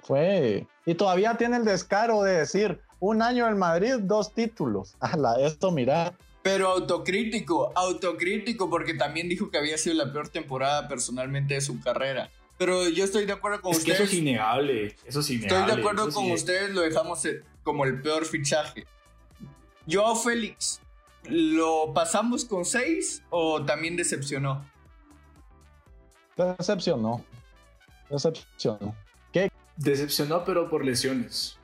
Fue... 0.01 0.67
Y 0.85 0.95
todavía 0.95 1.35
tiene 1.35 1.57
el 1.57 1.65
descaro 1.65 2.23
de 2.23 2.39
decir, 2.39 2.81
un 2.99 3.21
año 3.21 3.47
en 3.47 3.57
Madrid, 3.57 3.95
dos 4.01 4.33
títulos. 4.33 4.95
esto, 5.39 5.71
mira, 5.71 6.13
pero 6.45 6.67
autocrítico, 6.67 7.71
autocrítico, 7.73 8.69
porque 8.69 8.93
también 8.93 9.27
dijo 9.27 9.49
que 9.49 9.57
había 9.57 9.79
sido 9.79 9.95
la 9.95 10.13
peor 10.13 10.29
temporada 10.29 10.87
personalmente 10.87 11.55
de 11.55 11.61
su 11.61 11.81
carrera. 11.81 12.29
Pero 12.59 12.87
yo 12.87 13.03
estoy 13.03 13.25
de 13.25 13.33
acuerdo 13.33 13.61
con 13.61 13.71
ustedes. 13.71 13.99
eso 13.99 14.03
es 14.03 14.13
innegable, 14.13 14.95
eso 15.07 15.21
es 15.21 15.29
innegable. 15.31 15.57
Estoy 15.57 15.75
de 15.75 15.81
acuerdo 15.81 16.11
con 16.11 16.29
ustedes, 16.29 16.69
lo 16.69 16.81
dejamos 16.81 17.25
eh, 17.25 17.41
como 17.63 17.83
el 17.83 17.99
peor 17.99 18.25
fichaje. 18.25 18.85
Joao 19.91 20.15
Félix, 20.15 20.81
¿lo 21.23 21.91
pasamos 21.95 22.45
con 22.45 22.63
6 22.63 23.23
o 23.31 23.65
también 23.65 23.95
decepcionó? 23.95 24.63
Decepcionó. 26.37 27.25
Decepcionó. 28.07 28.95
¿Qué? 29.33 29.51
Decepcionó, 29.77 30.45
pero 30.45 30.69
por 30.69 30.85
lesiones. 30.85 31.57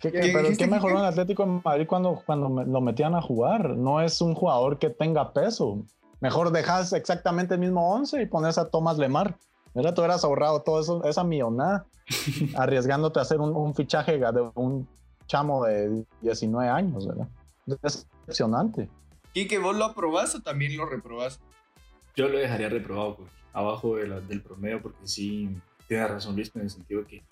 ¿Qué, 0.00 0.10
pero 0.32 0.48
¿qué 0.56 0.66
mejoró 0.66 0.98
en 0.98 1.04
Atlético 1.04 1.44
de 1.44 1.60
Madrid 1.62 1.86
cuando, 1.86 2.22
cuando 2.24 2.64
lo 2.64 2.80
metían 2.80 3.14
a 3.14 3.20
jugar? 3.20 3.76
No 3.76 4.00
es 4.00 4.20
un 4.22 4.34
jugador 4.34 4.78
que 4.78 4.88
tenga 4.88 5.32
peso. 5.34 5.84
Mejor 6.20 6.52
dejas 6.52 6.94
exactamente 6.94 7.54
el 7.54 7.60
mismo 7.60 7.92
11 7.92 8.22
y 8.22 8.26
pones 8.26 8.56
a 8.56 8.70
Tomás 8.70 8.96
Lemar. 8.96 9.36
Mira, 9.74 9.92
tú 9.92 10.00
hubieras 10.00 10.24
ahorrado 10.24 10.62
todo 10.62 10.80
eso, 10.80 11.04
esa 11.04 11.22
millonada 11.22 11.86
arriesgándote 12.56 13.18
a 13.18 13.22
hacer 13.22 13.40
un, 13.40 13.74
fichaje 13.74 14.18
de 14.18 14.50
un 14.54 14.88
chamo 15.26 15.64
de 15.64 16.04
19 16.22 16.68
años, 16.70 17.06
¿verdad? 17.06 17.28
Es 17.66 18.06
decepcionante. 18.26 18.88
¿Y 19.34 19.46
que 19.46 19.58
vos 19.58 19.76
lo 19.76 19.84
aprobás 19.84 20.34
o 20.34 20.40
también 20.40 20.76
lo 20.76 20.86
reprobás? 20.86 21.40
Yo 22.16 22.28
lo 22.28 22.38
dejaría 22.38 22.68
reprobado, 22.68 23.16
pues, 23.16 23.30
abajo 23.52 23.96
del 23.96 24.42
promedio, 24.42 24.82
porque 24.82 25.06
sí, 25.06 25.50
tiene 25.86 26.08
razón 26.08 26.34
Luis 26.34 26.50
en 26.54 26.62
el 26.62 26.70
sentido 26.70 27.06
que 27.06 27.22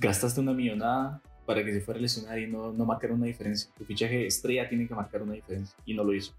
gastaste 0.00 0.40
una 0.40 0.52
millonada 0.52 1.22
para 1.52 1.64
que 1.64 1.72
se 1.72 1.80
fuera 1.80 1.98
a 1.98 2.02
lesionar 2.02 2.38
y 2.38 2.46
no, 2.46 2.72
no 2.72 2.84
marcar 2.84 3.12
una 3.12 3.26
diferencia. 3.26 3.70
Tu 3.76 3.84
fichaje 3.84 4.26
estrella 4.26 4.68
tiene 4.68 4.86
que 4.88 4.94
marcar 4.94 5.22
una 5.22 5.34
diferencia 5.34 5.76
y 5.84 5.94
no 5.94 6.04
lo 6.04 6.14
hizo. 6.14 6.34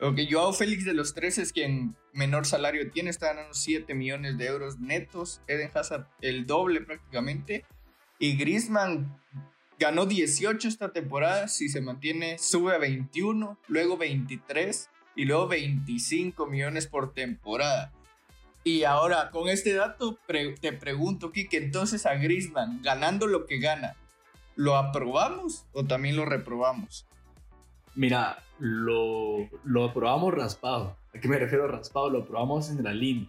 Ok, 0.00 0.20
Joao 0.30 0.52
Félix 0.52 0.84
de 0.84 0.92
los 0.92 1.14
tres 1.14 1.38
es 1.38 1.52
quien 1.52 1.96
menor 2.12 2.44
salario 2.44 2.90
tiene, 2.90 3.08
está 3.08 3.28
ganando 3.28 3.54
7 3.54 3.94
millones 3.94 4.36
de 4.36 4.46
euros 4.46 4.78
netos. 4.78 5.40
Eden 5.46 5.70
Hazard 5.72 6.06
el 6.20 6.46
doble 6.46 6.82
prácticamente. 6.82 7.64
Y 8.18 8.36
Griezmann 8.36 9.18
ganó 9.78 10.04
18 10.04 10.68
esta 10.68 10.92
temporada, 10.92 11.48
si 11.48 11.68
se 11.68 11.80
mantiene 11.80 12.38
sube 12.38 12.74
a 12.74 12.78
21, 12.78 13.58
luego 13.68 13.96
23 13.96 14.90
y 15.14 15.24
luego 15.24 15.48
25 15.48 16.46
millones 16.46 16.86
por 16.86 17.14
temporada. 17.14 17.92
Y 18.66 18.82
ahora, 18.82 19.30
con 19.30 19.48
este 19.48 19.74
dato, 19.74 20.18
te 20.60 20.72
pregunto, 20.72 21.30
Kike, 21.30 21.56
entonces 21.56 22.04
a 22.04 22.16
Grisman, 22.16 22.82
ganando 22.82 23.28
lo 23.28 23.46
que 23.46 23.60
gana, 23.60 23.94
¿lo 24.56 24.74
aprobamos 24.74 25.64
o 25.72 25.84
también 25.84 26.16
lo 26.16 26.24
reprobamos? 26.24 27.06
Mira, 27.94 28.42
lo, 28.58 29.48
lo 29.62 29.84
aprobamos 29.84 30.34
raspado. 30.34 30.96
¿A 31.14 31.20
qué 31.20 31.28
me 31.28 31.38
refiero 31.38 31.68
raspado? 31.68 32.10
Lo 32.10 32.22
aprobamos 32.22 32.68
en 32.68 32.82
la 32.82 32.92
línea. 32.92 33.28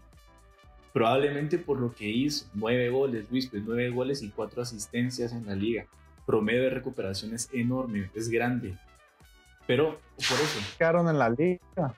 Probablemente 0.92 1.60
por 1.60 1.80
lo 1.80 1.94
que 1.94 2.10
hizo, 2.10 2.48
nueve 2.56 2.90
goles, 2.90 3.30
Luis, 3.30 3.48
pues 3.48 3.62
nueve 3.64 3.92
goles 3.92 4.24
y 4.24 4.30
cuatro 4.30 4.64
asistencias 4.64 5.34
en 5.34 5.46
la 5.46 5.54
liga. 5.54 5.86
Promedio 6.26 6.64
de 6.64 6.72
recuperación 6.72 7.36
es 7.36 7.48
enorme, 7.54 8.10
es 8.16 8.30
grande. 8.30 8.76
Pero 9.68 10.00
por 10.16 10.40
eso. 10.40 10.60
Quedaron 10.80 11.08
en 11.08 11.20
la 11.20 11.30
liga. 11.30 11.94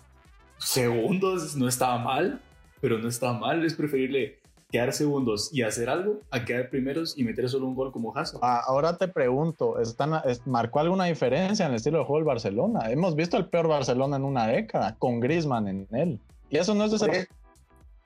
Segundos 0.58 1.56
no 1.56 1.70
estaba 1.70 2.00
mal 2.00 2.42
pero 2.82 3.00
no 3.00 3.08
está 3.08 3.34
mal, 3.34 3.64
es 3.66 3.74
preferible 3.74 4.40
quedar 4.72 4.94
segundos 4.94 5.50
y 5.52 5.64
hacer 5.64 5.90
algo 5.90 6.22
a 6.30 6.46
quedar 6.46 6.70
primeros 6.70 7.18
y 7.18 7.24
meter 7.24 7.50
solo 7.50 7.66
un 7.66 7.76
gol 7.76 7.92
como 7.92 8.16
Hazard. 8.16 8.40
Ah, 8.44 8.62
ahora 8.66 8.98
te 8.98 9.08
pregunto, 9.08 9.80
¿están, 9.80 10.22
¿marcó 10.46 10.80
alguna 10.80 11.06
diferencia 11.06 11.66
en 11.66 11.72
el 11.72 11.78
estilo 11.78 12.00
de 12.00 12.06
juego 12.06 12.18
del 12.18 12.26
Barcelona? 12.26 12.92
Hemos 12.92 13.16
visto 13.16 13.38
el 13.38 13.48
peor 13.48 13.68
Barcelona 13.68 14.18
en 14.18 14.24
una 14.24 14.48
década, 14.48 14.96
con 15.00 15.20
Griezmann 15.20 15.68
en 15.68 15.88
él. 15.92 16.20
Y 16.50 16.58
eso 16.58 16.76
no 16.76 16.86
es 16.86 16.92
de 16.92 17.28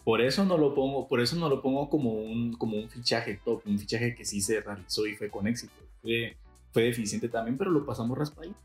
por 0.04 0.20
eso 0.20 0.44
no 0.44 0.58
lo 0.58 0.76
pongo, 0.76 1.08
por 1.08 1.22
eso 1.22 1.38
no 1.38 1.48
lo 1.48 1.62
pongo 1.62 1.90
como 1.90 2.12
un, 2.12 2.54
como 2.54 2.76
un 2.76 2.90
fichaje 2.90 3.40
top, 3.44 3.62
un 3.66 3.80
fichaje 3.80 4.16
que 4.16 4.26
sí 4.26 4.42
se 4.42 4.60
realizó 4.60 5.08
y 5.08 5.16
fue 5.16 5.30
con 5.30 5.48
éxito. 5.48 5.74
Fue, 6.02 6.36
fue 6.74 6.84
deficiente 6.84 7.30
también, 7.30 7.58
pero 7.58 7.72
lo 7.72 7.86
pasamos 7.86 8.18
raspadito. 8.18 8.58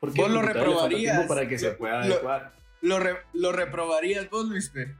Porque 0.00 0.20
vos 0.20 0.30
lo 0.30 0.42
reprobarías. 0.42 1.26
Para 1.26 1.48
que 1.48 1.58
se 1.58 1.70
pueda 1.70 2.06
lo, 2.82 2.98
Lo, 3.32 3.52
reprobarías 3.52 4.28
vos, 4.28 4.46
Luis 4.46 4.68
P. 4.68 4.94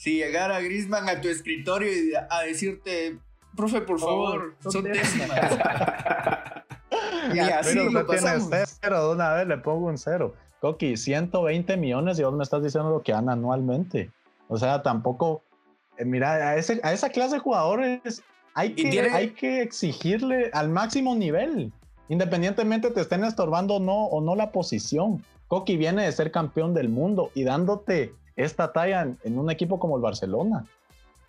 si 0.00 0.16
llegara 0.16 0.62
Grisman 0.62 1.10
a 1.10 1.20
tu 1.20 1.28
escritorio 1.28 1.92
y 1.92 2.14
a 2.14 2.40
decirte, 2.46 3.18
profe, 3.54 3.82
por 3.82 4.00
favor, 4.00 4.54
son, 4.66 4.84
décimas. 4.84 5.38
y 7.34 7.38
así 7.38 7.74
lo 7.74 8.06
pasamos. 8.06 8.78
cero, 8.80 9.08
de 9.08 9.14
una 9.14 9.34
vez 9.34 9.46
le 9.46 9.58
pongo 9.58 9.88
un 9.88 9.98
cero. 9.98 10.34
Coqui, 10.62 10.96
120 10.96 11.76
millones 11.76 12.18
y 12.18 12.22
vos 12.22 12.32
me 12.32 12.42
estás 12.42 12.62
diciendo 12.62 12.88
lo 12.88 13.02
que 13.02 13.12
dan 13.12 13.28
anualmente. 13.28 14.10
O 14.48 14.56
sea, 14.56 14.82
tampoco, 14.82 15.42
eh, 15.98 16.06
mira, 16.06 16.32
a, 16.32 16.56
ese, 16.56 16.80
a 16.82 16.94
esa 16.94 17.10
clase 17.10 17.34
de 17.34 17.40
jugadores 17.40 18.22
hay 18.54 18.74
que, 18.74 19.02
hay 19.02 19.32
que 19.32 19.60
exigirle 19.60 20.48
al 20.54 20.70
máximo 20.70 21.14
nivel, 21.14 21.74
independientemente 22.08 22.90
te 22.90 23.02
estén 23.02 23.22
estorbando 23.22 23.74
o 23.74 23.80
no, 23.80 24.06
o 24.06 24.22
no 24.22 24.34
la 24.34 24.50
posición. 24.50 25.22
Coqui 25.48 25.76
viene 25.76 26.06
de 26.06 26.12
ser 26.12 26.32
campeón 26.32 26.72
del 26.72 26.88
mundo 26.88 27.30
y 27.34 27.44
dándote 27.44 28.14
esta 28.44 28.72
talla 28.72 29.16
en, 29.22 29.38
un 29.38 29.50
equipo 29.50 29.78
como 29.78 29.96
el 29.96 30.02
Barcelona. 30.02 30.64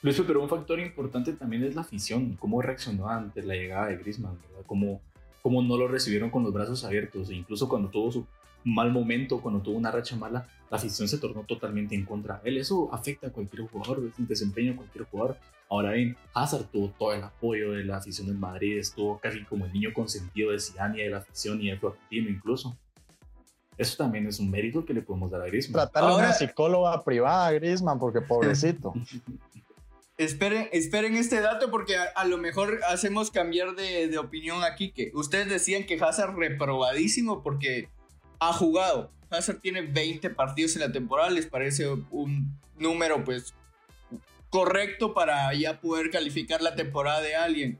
Luis, 0.01 0.21
pero 0.25 0.41
un 0.41 0.49
factor 0.49 0.79
importante 0.79 1.33
también 1.33 1.63
es 1.63 1.75
la 1.75 1.81
afición, 1.81 2.35
cómo 2.39 2.61
reaccionó 2.61 3.07
ante 3.07 3.43
la 3.43 3.53
llegada 3.53 3.87
de 3.87 3.97
Griezmann, 3.97 4.37
Cómo, 4.65 5.01
cómo 5.41 5.61
no 5.61 5.77
lo 5.77 5.87
recibieron 5.87 6.29
con 6.31 6.43
los 6.43 6.53
brazos 6.53 6.83
abiertos, 6.83 7.29
e 7.29 7.35
incluso 7.35 7.69
cuando 7.69 7.89
tuvo 7.89 8.11
su 8.11 8.25
mal 8.63 8.91
momento, 8.91 9.41
cuando 9.41 9.61
tuvo 9.61 9.77
una 9.77 9.91
racha 9.91 10.15
mala, 10.15 10.47
la 10.69 10.77
afición 10.77 11.07
se 11.07 11.17
tornó 11.17 11.43
totalmente 11.43 11.95
en 11.95 12.05
contra 12.05 12.41
él. 12.43 12.57
Eso 12.57 12.93
afecta 12.93 13.27
a 13.27 13.31
cualquier 13.31 13.67
jugador, 13.67 13.99
el 14.17 14.27
desempeño 14.27 14.71
de 14.71 14.77
cualquier 14.77 15.05
jugador. 15.05 15.37
Ahora 15.69 15.91
bien, 15.91 16.17
Hazard 16.33 16.65
tuvo 16.65 16.89
todo 16.97 17.13
el 17.13 17.23
apoyo 17.23 17.71
de 17.71 17.85
la 17.85 17.97
afición 17.97 18.27
del 18.27 18.37
Madrid, 18.37 18.77
estuvo 18.77 19.19
casi 19.19 19.43
como 19.43 19.65
el 19.65 19.73
niño 19.73 19.93
consentido 19.93 20.51
de 20.51 20.59
Zidane 20.59 20.99
y 20.99 21.03
de 21.03 21.09
la 21.09 21.17
afición 21.17 21.61
y 21.61 21.69
de 21.69 21.77
Florentino 21.77 22.29
incluso. 22.29 22.77
Eso 23.77 23.97
también 23.97 24.27
es 24.27 24.39
un 24.39 24.51
mérito 24.51 24.85
que 24.85 24.93
le 24.93 25.01
podemos 25.01 25.31
dar 25.31 25.41
a 25.41 25.45
Griezmann. 25.45 25.89
Tratar 25.89 26.11
una 26.11 26.33
psicóloga 26.33 27.03
privada 27.03 27.47
a 27.47 27.51
Griezmann 27.51 27.99
porque 27.99 28.21
pobrecito. 28.27 28.93
esperen, 30.17 30.69
esperen 30.71 31.15
este 31.15 31.41
dato 31.41 31.71
porque 31.71 31.95
a, 31.97 32.25
lo 32.25 32.37
mejor 32.37 32.81
hacemos 32.87 33.31
cambiar 33.31 33.75
de, 33.75 34.07
de 34.07 34.17
opinión 34.17 34.63
aquí 34.63 34.91
que 34.91 35.11
ustedes 35.15 35.49
decían 35.49 35.85
que 35.85 35.99
Hazard 36.01 36.35
reprobadísimo 36.35 37.41
porque 37.41 37.89
ha 38.39 38.53
jugado. 38.53 39.11
Hazard 39.29 39.61
tiene 39.61 39.81
20 39.81 40.29
partidos 40.31 40.75
en 40.75 40.81
la 40.81 40.91
temporada, 40.91 41.29
les 41.29 41.47
parece 41.47 41.87
un 41.87 42.59
número 42.77 43.23
pues 43.23 43.53
correcto 44.49 45.13
para 45.13 45.53
ya 45.53 45.79
poder 45.79 46.11
calificar 46.11 46.61
la 46.61 46.75
temporada 46.75 47.21
de 47.21 47.35
alguien. 47.35 47.79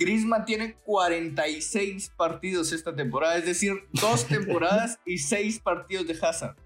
Griezmann 0.00 0.46
tiene 0.46 0.76
46 0.86 2.14
partidos 2.16 2.72
esta 2.72 2.96
temporada, 2.96 3.36
es 3.36 3.44
decir, 3.44 3.86
dos 3.92 4.26
temporadas 4.28 4.98
y 5.04 5.18
seis 5.18 5.60
partidos 5.60 6.06
de 6.06 6.18
Hazard. 6.20 6.56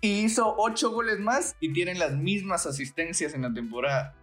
Y 0.00 0.24
hizo 0.24 0.56
8 0.58 0.90
goles 0.90 1.20
más 1.20 1.56
y 1.60 1.72
tienen 1.72 2.00
las 2.00 2.16
mismas 2.16 2.66
asistencias 2.66 3.34
en 3.34 3.42
la 3.42 3.54
temporada. 3.54 4.16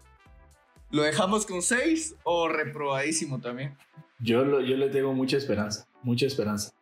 ¿Lo 0.91 1.03
dejamos 1.03 1.45
con 1.45 1.61
6 1.61 2.17
o 2.23 2.49
reprobadísimo 2.49 3.39
también? 3.39 3.77
Yo, 4.19 4.43
yo 4.59 4.75
le 4.77 4.89
tengo 4.89 5.13
mucha 5.13 5.37
esperanza, 5.37 5.87
mucha 6.03 6.25
esperanza. 6.25 6.73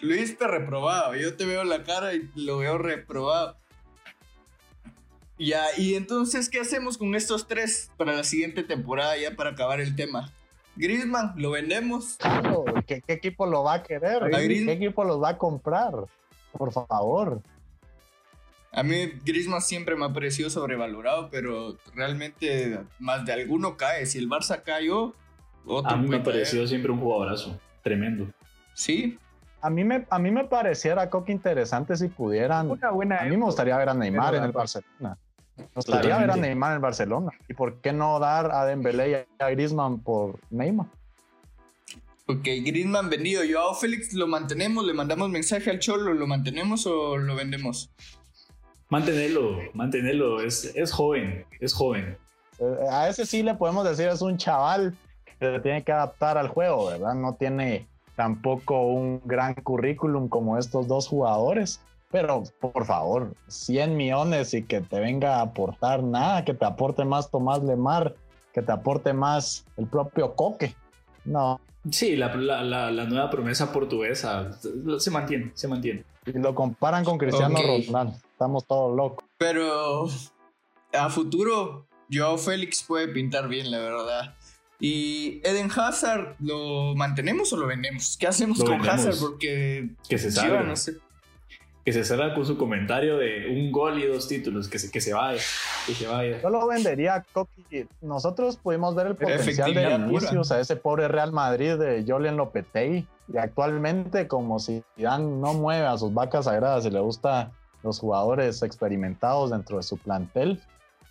Luis 0.00 0.36
te 0.36 0.46
reprobado. 0.46 1.14
Yo 1.14 1.36
te 1.36 1.46
veo 1.46 1.62
la 1.62 1.84
cara 1.84 2.14
y 2.14 2.30
lo 2.34 2.58
veo 2.58 2.78
reprobado. 2.78 3.58
Ya, 5.38 5.64
y 5.76 5.94
entonces, 5.94 6.48
¿qué 6.48 6.60
hacemos 6.60 6.98
con 6.98 7.14
estos 7.14 7.46
tres 7.46 7.90
para 7.96 8.12
la 8.12 8.24
siguiente 8.24 8.64
temporada 8.64 9.16
ya 9.16 9.36
para 9.36 9.50
acabar 9.50 9.80
el 9.80 9.94
tema? 9.94 10.32
Griezmann, 10.74 11.32
¿lo 11.36 11.52
vendemos? 11.52 12.18
¿Qué, 12.86 13.02
equipo 13.06 13.46
lo 13.46 13.64
va 13.64 13.74
a 13.74 13.82
querer? 13.82 14.22
¿Qué 14.30 14.72
equipo 14.72 15.04
los 15.04 15.22
va 15.22 15.30
a 15.30 15.38
comprar? 15.38 15.94
Por 16.52 16.72
favor. 16.72 17.40
A 18.72 18.82
mí 18.82 19.12
Griezmann 19.24 19.62
siempre 19.62 19.96
me 19.96 20.04
ha 20.04 20.12
parecido 20.12 20.50
sobrevalorado, 20.50 21.30
pero 21.30 21.76
realmente 21.94 22.80
más 22.98 23.24
de 23.24 23.32
alguno 23.32 23.76
cae. 23.76 24.06
Si 24.06 24.18
el 24.18 24.28
Barça 24.28 24.62
cayó, 24.62 25.14
otro 25.64 25.90
A 25.90 25.96
mí 25.96 26.08
me 26.08 26.16
ha 26.16 26.22
parecido 26.22 26.66
siempre 26.66 26.90
un 26.92 27.00
jugadorazo. 27.00 27.58
Tremendo. 27.82 28.28
Sí, 28.74 29.18
a 29.60 29.70
mí 29.70 29.84
me, 29.84 30.06
a 30.08 30.18
mí 30.18 30.30
me 30.30 30.44
pareciera, 30.44 31.10
Coque, 31.10 31.32
interesante 31.32 31.96
si 31.96 32.08
pudieran. 32.08 32.70
Una 32.70 32.90
buena 32.90 33.18
a 33.18 33.24
mí 33.24 33.36
me 33.36 33.44
gustaría 33.44 33.76
ver 33.76 33.88
a 33.88 33.94
Neymar 33.94 34.36
en 34.36 34.44
el 34.44 34.52
Barcelona. 34.52 35.18
Gustaría 35.74 36.18
ver 36.18 36.30
a 36.30 36.36
Neymar 36.36 36.70
en 36.70 36.74
el 36.76 36.80
Barcelona. 36.80 37.30
¿Y 37.48 37.54
por 37.54 37.80
qué 37.80 37.92
no 37.92 38.18
dar 38.18 38.50
a 38.52 38.64
Dembélé 38.64 39.10
y 39.10 39.42
a 39.42 39.50
Griezmann 39.50 40.00
por 40.00 40.38
Neymar? 40.50 40.86
Ok, 42.26 42.42
Griezmann 42.42 43.08
vendido. 43.08 43.42
Yo 43.44 43.70
a 43.70 43.74
Félix 43.74 44.12
lo 44.12 44.26
mantenemos, 44.26 44.84
le 44.84 44.92
mandamos 44.92 45.30
mensaje 45.30 45.70
al 45.70 45.78
Cholo, 45.78 46.12
¿lo 46.12 46.26
mantenemos 46.26 46.86
o 46.86 47.16
lo 47.16 47.34
vendemos? 47.34 47.90
Mantenerlo, 48.90 49.58
mantenerlo. 49.74 50.40
Es, 50.40 50.64
es 50.74 50.92
joven, 50.92 51.44
es 51.60 51.72
joven. 51.72 52.16
Eh, 52.58 52.76
a 52.90 53.08
ese 53.08 53.26
sí 53.26 53.42
le 53.42 53.54
podemos 53.54 53.88
decir, 53.88 54.08
es 54.08 54.22
un 54.22 54.36
chaval 54.36 54.94
que 55.38 55.46
se 55.46 55.60
tiene 55.60 55.82
que 55.84 55.92
adaptar 55.92 56.38
al 56.38 56.48
juego, 56.48 56.86
¿verdad? 56.86 57.14
No 57.14 57.34
tiene 57.34 57.86
tampoco 58.16 58.82
un 58.82 59.20
gran 59.24 59.54
currículum 59.54 60.28
como 60.28 60.58
estos 60.58 60.88
dos 60.88 61.06
jugadores. 61.06 61.80
Pero 62.10 62.42
por 62.60 62.86
favor, 62.86 63.34
100 63.48 63.96
millones 63.96 64.54
y 64.54 64.62
que 64.62 64.80
te 64.80 64.98
venga 64.98 65.36
a 65.36 65.42
aportar 65.42 66.02
nada, 66.02 66.44
que 66.44 66.54
te 66.54 66.64
aporte 66.64 67.04
más 67.04 67.30
Tomás 67.30 67.62
Lemar, 67.62 68.14
que 68.52 68.62
te 68.62 68.72
aporte 68.72 69.12
más 69.12 69.66
el 69.76 69.86
propio 69.86 70.34
Coque. 70.34 70.74
No. 71.24 71.60
Sí, 71.90 72.16
la, 72.16 72.34
nueva 72.34 73.30
promesa 73.30 73.72
portuguesa 73.72 74.50
se 74.98 75.10
mantiene, 75.10 75.52
se 75.54 75.68
mantiene. 75.68 76.04
Y 76.26 76.32
lo 76.32 76.54
comparan 76.54 77.04
con 77.04 77.18
Cristiano 77.18 77.58
Ronaldo. 77.58 78.16
Estamos 78.32 78.66
todos 78.66 78.96
locos. 78.96 79.24
Pero 79.36 80.08
a 80.92 81.10
futuro, 81.10 81.86
Joao 82.10 82.38
Félix 82.38 82.82
puede 82.82 83.08
pintar 83.08 83.48
bien, 83.48 83.70
la 83.70 83.78
verdad. 83.78 84.34
Y 84.80 85.40
Eden 85.44 85.70
Hazard, 85.74 86.36
¿lo 86.38 86.94
mantenemos 86.94 87.52
o 87.52 87.56
lo 87.56 87.66
vendemos? 87.66 88.16
¿Qué 88.18 88.26
hacemos 88.26 88.62
con 88.62 88.88
Hazard? 88.88 89.16
Porque 89.20 89.90
que 90.08 90.18
se 90.18 90.30
salga. 90.30 90.62
No 90.62 90.76
sé. 90.76 90.98
Que 91.88 91.92
se 91.94 92.04
salga 92.04 92.34
con 92.34 92.44
su 92.44 92.58
comentario 92.58 93.16
de 93.16 93.48
un 93.48 93.72
gol 93.72 93.98
y 93.98 94.06
dos 94.06 94.28
títulos, 94.28 94.68
que 94.68 94.78
se, 94.78 94.90
que 94.90 95.00
se 95.00 95.14
vaya, 95.14 95.40
que 95.86 95.94
se 95.94 96.06
vaya. 96.06 96.42
Yo 96.42 96.50
lo 96.50 96.66
vendería, 96.66 97.24
Coqui. 97.32 97.86
Nosotros 98.02 98.58
pudimos 98.58 98.94
ver 98.94 99.06
el 99.06 99.16
potencial 99.16 99.72
de 99.72 99.96
Vinicius 99.96 100.52
a 100.52 100.60
ese 100.60 100.76
pobre 100.76 101.08
Real 101.08 101.32
Madrid 101.32 101.76
de 101.76 102.04
Jolien 102.06 102.36
Lopetegui. 102.36 103.06
Y 103.32 103.38
actualmente, 103.38 104.28
como 104.28 104.58
si 104.58 104.82
Dan 104.98 105.40
no 105.40 105.54
mueve 105.54 105.86
a 105.86 105.96
sus 105.96 106.12
vacas 106.12 106.44
sagradas 106.44 106.84
y 106.84 106.90
le 106.90 107.00
gusta 107.00 107.52
los 107.82 107.98
jugadores 107.98 108.62
experimentados 108.62 109.50
dentro 109.50 109.78
de 109.78 109.82
su 109.82 109.96
plantel, 109.96 110.60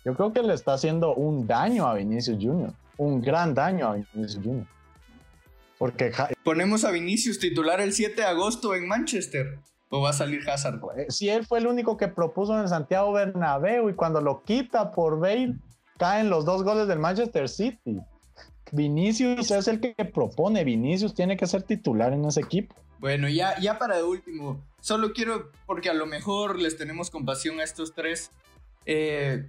yo 0.04 0.14
creo 0.14 0.32
que 0.32 0.42
le 0.42 0.54
está 0.54 0.74
haciendo 0.74 1.14
un 1.14 1.46
daño 1.46 1.88
a 1.88 1.94
Vinicius 1.94 2.38
Junior 2.40 2.72
un 2.98 3.22
gran 3.22 3.54
daño 3.54 3.88
a 3.88 3.94
Vinicius 3.94 4.44
Junior. 4.44 4.66
Porque 5.78 6.12
ponemos 6.42 6.84
a 6.84 6.90
Vinicius 6.90 7.38
titular 7.38 7.80
el 7.80 7.92
7 7.92 8.20
de 8.20 8.26
agosto 8.26 8.74
en 8.74 8.86
Manchester. 8.86 9.58
¿O 9.90 10.02
va 10.02 10.10
a 10.10 10.12
salir 10.12 10.48
Hazard? 10.48 10.80
Eh, 10.96 11.06
si 11.08 11.28
él 11.28 11.46
fue 11.46 11.58
el 11.58 11.66
único 11.66 11.96
que 11.96 12.08
propuso 12.08 12.54
en 12.54 12.60
el 12.60 12.68
Santiago 12.68 13.12
Bernabéu 13.12 13.88
y 13.88 13.94
cuando 13.94 14.20
lo 14.20 14.42
quita 14.42 14.92
por 14.92 15.18
Bale, 15.18 15.56
caen 15.96 16.30
los 16.30 16.44
dos 16.44 16.62
goles 16.62 16.88
del 16.88 16.98
Manchester 16.98 17.48
City. 17.48 18.00
Vinicius 18.72 19.50
es 19.50 19.68
el 19.68 19.80
que 19.80 19.94
propone. 20.04 20.64
Vinicius 20.64 21.14
tiene 21.14 21.36
que 21.36 21.46
ser 21.46 21.62
titular 21.62 22.12
en 22.12 22.24
ese 22.24 22.40
equipo. 22.40 22.74
Bueno, 22.98 23.28
ya, 23.28 23.58
ya 23.60 23.78
para 23.78 24.04
último, 24.04 24.64
solo 24.80 25.12
quiero, 25.12 25.52
porque 25.66 25.88
a 25.88 25.94
lo 25.94 26.06
mejor 26.06 26.58
les 26.58 26.76
tenemos 26.76 27.10
compasión 27.10 27.60
a 27.60 27.64
estos 27.64 27.94
tres. 27.94 28.32
Eh, 28.86 29.48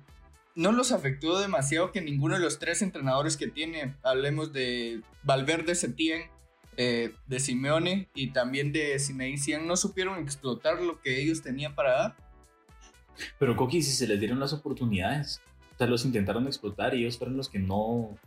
no 0.56 0.72
los 0.72 0.92
afectó 0.92 1.40
demasiado 1.40 1.92
que 1.92 2.02
ninguno 2.02 2.36
de 2.36 2.42
los 2.42 2.60
tres 2.60 2.82
entrenadores 2.82 3.38
que 3.38 3.48
tiene, 3.48 3.96
hablemos 4.04 4.54
de 4.54 5.02
Valverde 5.24 5.74
Setién, 5.74 6.24
eh, 6.82 7.14
de 7.28 7.42
Simeone 7.42 8.08
y 8.16 8.32
también 8.32 8.72
de 8.72 8.98
Zinedine 9.00 9.66
no 9.68 9.76
supieron 9.76 10.18
explotar 10.18 10.82
lo 10.82 11.02
que 11.02 11.22
ellos 11.22 11.42
tenían 11.42 11.76
para 11.76 11.92
dar. 11.92 12.16
Pero 13.38 13.58
Coqui, 13.58 13.82
si 13.82 13.92
se 13.92 14.08
les 14.08 14.18
dieron 14.18 14.40
las 14.40 14.54
oportunidades, 14.54 15.42
o 15.74 15.78
sea, 15.78 15.88
los 15.88 16.06
intentaron 16.06 16.48
explotar 16.48 16.96
y 16.96 17.02
ellos 17.02 17.18
fueron 17.18 17.36
los 17.36 17.50
que 17.50 17.60
no, 17.60 18.18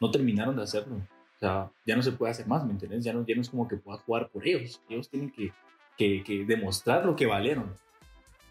no 0.00 0.10
terminaron 0.10 0.56
de 0.56 0.62
hacerlo. 0.62 0.96
O 0.96 1.38
sea, 1.38 1.70
ya 1.84 1.94
no 1.94 2.00
se 2.00 2.12
puede 2.12 2.32
hacer 2.32 2.46
más, 2.46 2.64
¿me 2.64 2.72
entiendes? 2.72 3.04
Ya 3.04 3.12
no, 3.12 3.26
ya 3.26 3.34
no 3.34 3.42
es 3.42 3.50
como 3.50 3.68
que 3.68 3.76
pueda 3.76 3.98
jugar 3.98 4.30
por 4.30 4.48
ellos. 4.48 4.80
Ellos 4.88 5.10
tienen 5.10 5.30
que, 5.30 5.52
que, 5.98 6.24
que 6.24 6.46
demostrar 6.46 7.04
lo 7.04 7.14
que 7.14 7.26
valieron. 7.26 7.76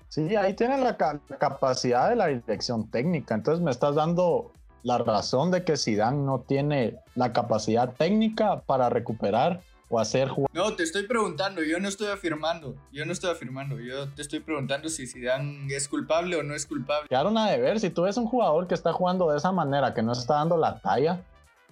Sí, 0.09 0.35
ahí 0.35 0.53
tienen 0.53 0.83
la, 0.83 0.95
capacidad 0.95 2.07
de 2.07 2.15
la 2.15 2.27
dirección 2.27 2.91
técnica. 2.91 3.33
Entonces 3.33 3.65
me 3.65 3.71
estás 3.71 3.95
dando 3.95 4.53
la 4.83 4.97
razón 4.97 5.51
de 5.51 5.63
que 5.63 5.77
Zidane 5.77 6.17
no 6.17 6.39
tiene 6.39 6.97
la 7.15 7.33
capacidad 7.33 7.93
técnica 7.93 8.61
para 8.61 8.89
recuperar 8.89 9.61
o 9.89 9.99
hacer 9.99 10.29
jugar. 10.29 10.49
No, 10.53 10.75
te 10.75 10.83
estoy 10.83 11.07
preguntando, 11.07 11.63
yo 11.63 11.79
no 11.79 11.87
estoy 11.87 12.07
afirmando, 12.07 12.75
yo 12.91 13.05
no 13.05 13.11
estoy 13.11 13.31
afirmando, 13.31 13.79
yo 13.79 14.07
te 14.09 14.21
estoy 14.21 14.39
preguntando 14.39 14.87
si 14.89 15.07
Zidane 15.07 15.73
es 15.73 15.87
culpable 15.87 16.35
o 16.35 16.43
no 16.43 16.53
es 16.53 16.65
culpable. 16.65 17.09
Quedaron 17.09 17.37
a 17.37 17.49
deber, 17.49 17.79
si 17.79 17.89
tú 17.89 18.03
ves 18.03 18.17
un 18.17 18.27
jugador 18.27 18.67
que 18.67 18.75
está 18.75 18.93
jugando 18.93 19.31
de 19.31 19.37
esa 19.37 19.51
manera, 19.51 19.93
que 19.93 20.03
no 20.03 20.13
está 20.13 20.35
dando 20.35 20.57
la 20.57 20.79
talla, 20.79 21.21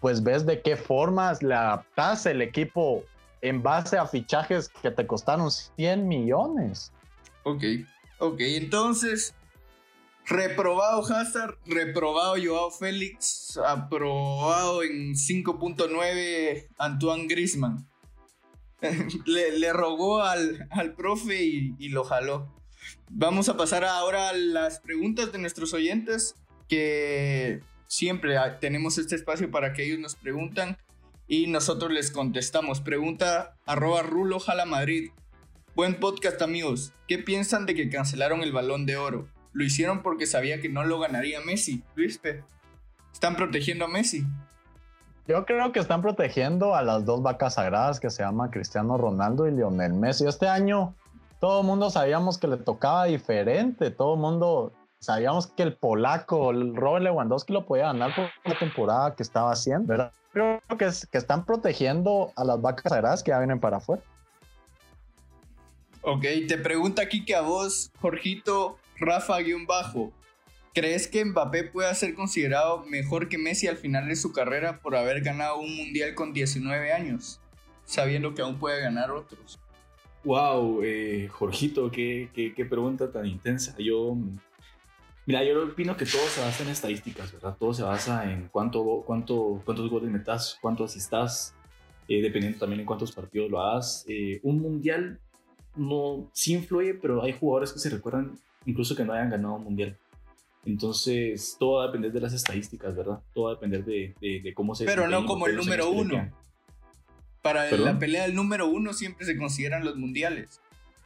pues 0.02 0.24
ves 0.24 0.46
de 0.46 0.62
qué 0.62 0.76
formas 0.76 1.44
le 1.44 1.54
adaptas 1.54 2.26
el 2.26 2.42
equipo 2.42 3.04
en 3.42 3.62
base 3.62 3.98
a 3.98 4.06
fichajes 4.06 4.70
que 4.70 4.92
te 4.92 5.06
costaron 5.06 5.52
100 5.52 6.08
millones. 6.08 6.92
Ok. 7.44 7.64
Ok, 8.20 8.40
entonces, 8.40 9.36
reprobado 10.28 11.02
Hazard, 11.06 11.58
reprobado 11.66 12.36
Joao 12.42 12.70
Félix, 12.70 13.58
aprobado 13.66 14.84
en 14.84 15.14
5.9 15.14 16.68
Antoine 16.78 17.28
Grisman. 17.28 17.88
le, 19.26 19.74
rogó 19.74 20.22
al, 20.22 20.68
profe 20.96 21.44
y, 21.44 21.76
y, 21.80 21.90
lo 21.90 22.04
jaló. 22.04 22.54
Vamos 23.10 23.50
a 23.50 23.58
pasar 23.58 23.84
ahora 23.84 24.30
a 24.30 24.34
las 24.34 24.80
preguntas 24.82 25.32
de 25.32 25.40
nuestros 25.40 25.74
oyentes, 25.74 26.36
que 26.68 27.62
siempre 27.88 28.36
tenemos 28.60 28.98
este 28.98 29.16
espacio 29.16 29.50
para 29.50 29.74
que 29.74 29.86
ellos 29.86 30.00
nos 30.00 30.16
preguntan 30.16 30.78
y 31.28 31.48
nosotros 31.48 31.92
les 31.92 32.12
contestamos. 32.12 32.82
Pregunta 32.82 33.56
arroba 33.66 34.04
rulo 34.04 34.40
jala 34.40 34.66
Madrid. 34.66 35.10
Buen 35.74 36.00
podcast 36.00 36.42
amigos. 36.42 36.92
¿Qué 37.08 37.18
piensan 37.18 37.66
de 37.66 37.76
que 37.76 37.90
cancelaron 37.90 38.42
el 38.42 38.52
balón 38.52 38.86
de 38.86 38.98
oro? 38.98 39.28
Lo 39.54 39.64
hicieron 39.64 40.02
porque 40.04 40.26
sabía 40.26 40.62
que 40.62 40.70
no 40.70 40.84
lo 40.84 41.00
ganaría 41.00 41.42
Messi. 41.42 41.84
¿Viste? 41.96 42.44
Están 43.12 43.36
protegiendo 43.36 43.86
a 43.86 43.88
Messi. 43.88 44.26
Yo 45.28 45.46
creo 45.46 45.72
que 45.72 45.80
están 45.80 46.02
protegiendo 46.02 46.76
a 46.76 46.82
las 46.84 47.04
dos 47.04 47.22
vacas 47.22 47.56
sagradas 47.56 48.00
que 48.00 48.10
se 48.10 48.24
llaman 48.24 48.50
Cristiano 48.50 48.98
Ronaldo 48.98 49.48
y 49.48 49.52
Lionel 49.52 49.94
Messi. 49.94 50.26
Este 50.26 50.48
año 50.48 50.96
todo 51.40 51.62
el 51.62 51.68
mundo 51.68 51.90
sabíamos 51.90 52.38
que 52.38 52.48
le 52.48 52.58
tocaba 52.58 53.06
diferente. 53.06 53.92
Todo 53.92 54.16
el 54.16 54.20
mundo 54.20 54.72
sabíamos 55.00 55.48
que 55.48 55.64
el 55.64 55.76
polaco, 55.76 56.52
el 56.52 56.76
Robert 56.76 57.04
Lewandowski 57.04 57.54
lo 57.54 57.66
podía 57.66 57.86
ganar 57.86 58.16
por 58.16 58.30
la 58.46 58.58
temporada 58.58 59.16
que 59.16 59.24
estaba 59.24 59.52
haciendo, 59.52 59.88
¿verdad? 59.88 60.12
Creo 60.34 60.62
que, 60.78 60.86
es, 60.86 61.06
que 61.08 61.18
están 61.18 61.46
protegiendo 61.46 62.32
a 62.36 62.44
las 62.44 62.62
vacas 62.62 62.92
sagradas 62.92 63.24
que 63.24 63.32
ya 63.32 63.40
vienen 63.40 63.60
para 63.60 63.78
afuera. 63.78 64.02
Ok, 66.02 66.24
te 66.48 66.58
pregunta 66.58 67.02
aquí 67.02 67.26
que 67.26 67.36
a 67.36 67.42
vos, 67.42 67.92
Jorgito 68.02 68.78
Rafa-Bajo, 69.00 70.14
¿crees 70.74 71.08
que 71.08 71.24
Mbappé 71.24 71.66
pueda 71.66 71.94
ser 71.94 72.14
considerado 72.14 72.86
mejor 72.86 73.30
que 73.30 73.38
Messi 73.38 73.68
al 73.68 73.78
final 73.78 74.08
de 74.08 74.16
su 74.16 74.32
carrera 74.32 74.80
por 74.80 74.96
haber 74.96 75.22
ganado 75.22 75.60
un 75.60 75.76
mundial 75.76 76.16
con 76.16 76.34
19 76.34 76.92
años, 76.92 77.40
sabiendo 77.86 78.34
que 78.34 78.42
aún 78.42 78.60
puede 78.60 78.82
ganar 78.82 79.12
otros? 79.12 79.60
Wow, 80.24 80.82
eh, 80.84 81.28
Jorgito, 81.32 81.90
qué, 81.92 82.30
qué, 82.34 82.54
qué, 82.54 82.66
pregunta 82.66 83.12
tan 83.12 83.26
intensa. 83.26 83.76
Yo 83.78 84.18
Mira, 85.28 85.44
yo 85.44 85.62
opino 85.66 85.98
que 85.98 86.06
todo 86.06 86.22
se 86.28 86.40
basa 86.40 86.64
en 86.64 86.70
estadísticas, 86.70 87.34
¿verdad? 87.34 87.58
Todo 87.60 87.74
se 87.74 87.84
basa 87.84 88.32
en 88.32 88.48
cuánto, 88.48 89.04
cuánto, 89.06 89.62
cuántos 89.66 89.90
goles 89.90 90.10
metas, 90.10 90.58
cuánto 90.62 90.86
asistas, 90.86 91.54
eh, 92.08 92.22
dependiendo 92.22 92.60
también 92.60 92.80
en 92.80 92.86
cuántos 92.86 93.12
partidos 93.12 93.52
lo 93.52 93.62
hagas. 93.62 94.06
Eh, 94.08 94.40
un 94.44 94.62
mundial 94.62 95.20
no 95.76 96.30
sí 96.32 96.54
influye, 96.54 96.94
pero 96.94 97.22
hay 97.24 97.34
jugadores 97.34 97.74
que 97.74 97.80
se 97.80 97.90
recuerdan 97.90 98.40
incluso 98.68 98.96
que 98.96 99.04
no 99.04 99.14
hayan 99.14 99.32
ganado 99.32 99.56
un 99.56 99.64
mundial. 99.64 99.98
Entonces, 100.66 101.56
todo 101.58 101.78
va 101.78 101.84
a 101.84 101.88
depender 101.88 102.12
de 102.12 102.20
las 102.20 102.34
estadísticas, 102.34 102.96
¿verdad? 102.96 103.20
Todo 103.34 103.46
va 103.46 103.52
a 103.52 103.56
depender 103.56 103.86
de, 103.86 104.14
de, 104.20 104.54
cómo 104.54 104.76
se... 104.76 104.86
Pero 104.86 105.08
no 105.08 105.26
como 105.26 105.48
el 105.48 105.56
número 105.56 105.90
uno. 105.90 106.30
Para 107.42 107.72
la 107.72 107.98
pelea 107.98 108.24
del 108.24 108.36
número 108.36 108.68
uno 108.68 108.92
siempre 108.92 109.26
se 109.26 109.38
consideran 109.38 109.86
los 109.86 109.96
mundiales. 109.96 110.60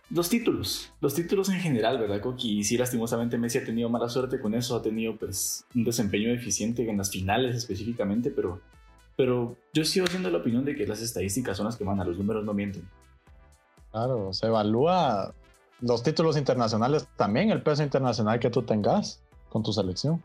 Los 0.09 0.27
títulos, 0.29 0.91
los 0.99 1.13
títulos 1.13 1.47
en 1.49 1.59
general, 1.59 1.99
¿verdad, 1.99 2.19
Coqui? 2.19 2.59
Y 2.59 2.63
sí, 2.63 2.77
lastimosamente 2.77 3.37
Messi 3.37 3.59
ha 3.59 3.63
tenido 3.63 3.87
mala 3.87 4.09
suerte 4.09 4.41
con 4.41 4.55
eso, 4.55 4.75
ha 4.75 4.81
tenido 4.81 5.15
pues 5.15 5.65
un 5.73 5.85
desempeño 5.85 6.29
deficiente 6.31 6.89
en 6.89 6.97
las 6.97 7.11
finales 7.11 7.55
específicamente, 7.55 8.31
pero, 8.31 8.59
pero 9.15 9.55
yo 9.71 9.85
sigo 9.85 10.07
siendo 10.07 10.29
la 10.29 10.39
opinión 10.39 10.65
de 10.65 10.75
que 10.75 10.85
las 10.85 11.01
estadísticas 11.01 11.55
son 11.55 11.67
las 11.67 11.77
que 11.77 11.85
mandan, 11.85 12.09
los 12.09 12.17
números 12.17 12.43
no 12.43 12.53
mienten. 12.53 12.89
Claro, 13.91 14.33
se 14.33 14.47
evalúa 14.47 15.33
los 15.81 16.03
títulos 16.03 16.37
internacionales 16.37 17.07
también, 17.17 17.51
el 17.51 17.61
peso 17.61 17.83
internacional 17.83 18.39
que 18.39 18.49
tú 18.49 18.63
tengas 18.63 19.21
con 19.49 19.63
tu 19.63 19.73
selección. 19.73 20.23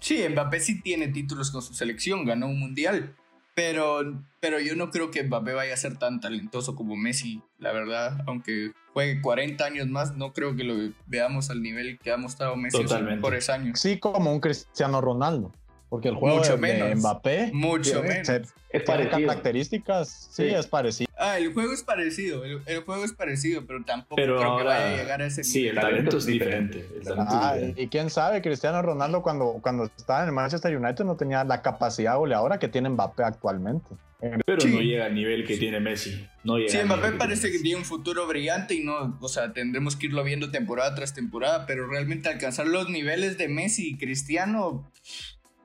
Sí, 0.00 0.24
Mbappé 0.28 0.60
sí 0.60 0.80
tiene 0.80 1.08
títulos 1.08 1.50
con 1.50 1.60
su 1.60 1.74
selección, 1.74 2.24
ganó 2.24 2.46
un 2.46 2.58
mundial, 2.58 3.14
pero, 3.54 4.22
pero 4.38 4.60
yo 4.60 4.76
no 4.76 4.90
creo 4.90 5.10
que 5.10 5.24
Mbappé 5.24 5.52
vaya 5.52 5.74
a 5.74 5.76
ser 5.76 5.96
tan 5.98 6.20
talentoso 6.20 6.76
como 6.76 6.94
Messi, 6.96 7.42
la 7.58 7.72
verdad. 7.72 8.22
Aunque 8.26 8.72
juegue 8.92 9.20
40 9.20 9.64
años 9.64 9.88
más, 9.88 10.16
no 10.16 10.32
creo 10.32 10.54
que 10.54 10.62
lo 10.62 10.92
veamos 11.06 11.50
al 11.50 11.60
nivel 11.60 11.98
que 11.98 12.12
ha 12.12 12.16
mostrado 12.16 12.54
Messi 12.54 12.84
por 13.20 13.34
ese 13.34 13.50
año. 13.50 13.72
Sí, 13.74 13.98
como 13.98 14.32
un 14.32 14.38
Cristiano 14.38 15.00
Ronaldo. 15.00 15.52
Porque 15.88 16.08
el 16.08 16.14
juego 16.14 16.36
mucho 16.36 16.52
de, 16.52 16.58
menos, 16.58 16.98
Mbappé 16.98 17.50
mucho 17.52 18.02
menos. 18.02 18.28
es 18.28 18.82
parecido. 18.84 19.26
características, 19.26 20.28
sí, 20.30 20.44
es 20.44 20.66
parecido. 20.66 21.07
Ah, 21.28 21.38
el 21.38 21.52
juego 21.52 21.72
es 21.72 21.82
parecido, 21.82 22.44
el, 22.44 22.80
juego 22.84 23.04
es 23.04 23.12
parecido, 23.12 23.66
pero 23.66 23.84
tampoco 23.84 24.16
creo 24.16 24.58
que 24.58 24.64
vaya 24.64 24.94
a 24.94 24.96
llegar 24.96 25.22
a 25.22 25.26
ese 25.26 25.44
sí, 25.44 25.58
nivel. 25.58 25.74
Sí, 25.74 25.78
el 25.78 25.82
talento 25.84 26.18
es 26.18 26.26
diferente. 26.26 26.86
ah, 27.16 27.56
Y 27.76 27.88
quién 27.88 28.10
sabe, 28.10 28.42
Cristiano 28.42 28.80
Ronaldo 28.82 29.22
cuando, 29.22 29.58
cuando 29.62 29.84
estaba 29.84 30.22
en 30.22 30.28
el 30.28 30.34
Manchester 30.34 30.76
United 30.76 31.04
no 31.04 31.16
tenía 31.16 31.44
la 31.44 31.62
capacidad 31.62 32.16
goleadora 32.16 32.58
que 32.58 32.68
tiene 32.68 32.88
Mbappé 32.90 33.24
actualmente. 33.24 33.88
Pero 34.20 34.66
no 34.66 34.80
llega 34.80 35.06
al 35.06 35.14
nivel 35.14 35.46
que 35.46 35.56
tiene 35.58 35.78
Messi. 35.78 36.26
No 36.42 36.58
llega 36.58 36.70
sí, 36.70 36.78
Mbappé 36.84 37.12
parece 37.12 37.52
que 37.52 37.60
tiene 37.60 37.78
un 37.78 37.84
futuro 37.84 38.26
brillante 38.26 38.74
y 38.74 38.82
no, 38.82 39.16
o 39.20 39.28
sea, 39.28 39.52
tendremos 39.52 39.94
que 39.94 40.06
irlo 40.06 40.24
viendo 40.24 40.50
temporada 40.50 40.94
tras 40.94 41.14
temporada, 41.14 41.66
pero 41.66 41.86
realmente 41.86 42.28
alcanzar 42.28 42.66
los 42.66 42.90
niveles 42.90 43.38
de 43.38 43.48
Messi 43.48 43.90
y 43.90 43.96
Cristiano 43.96 44.84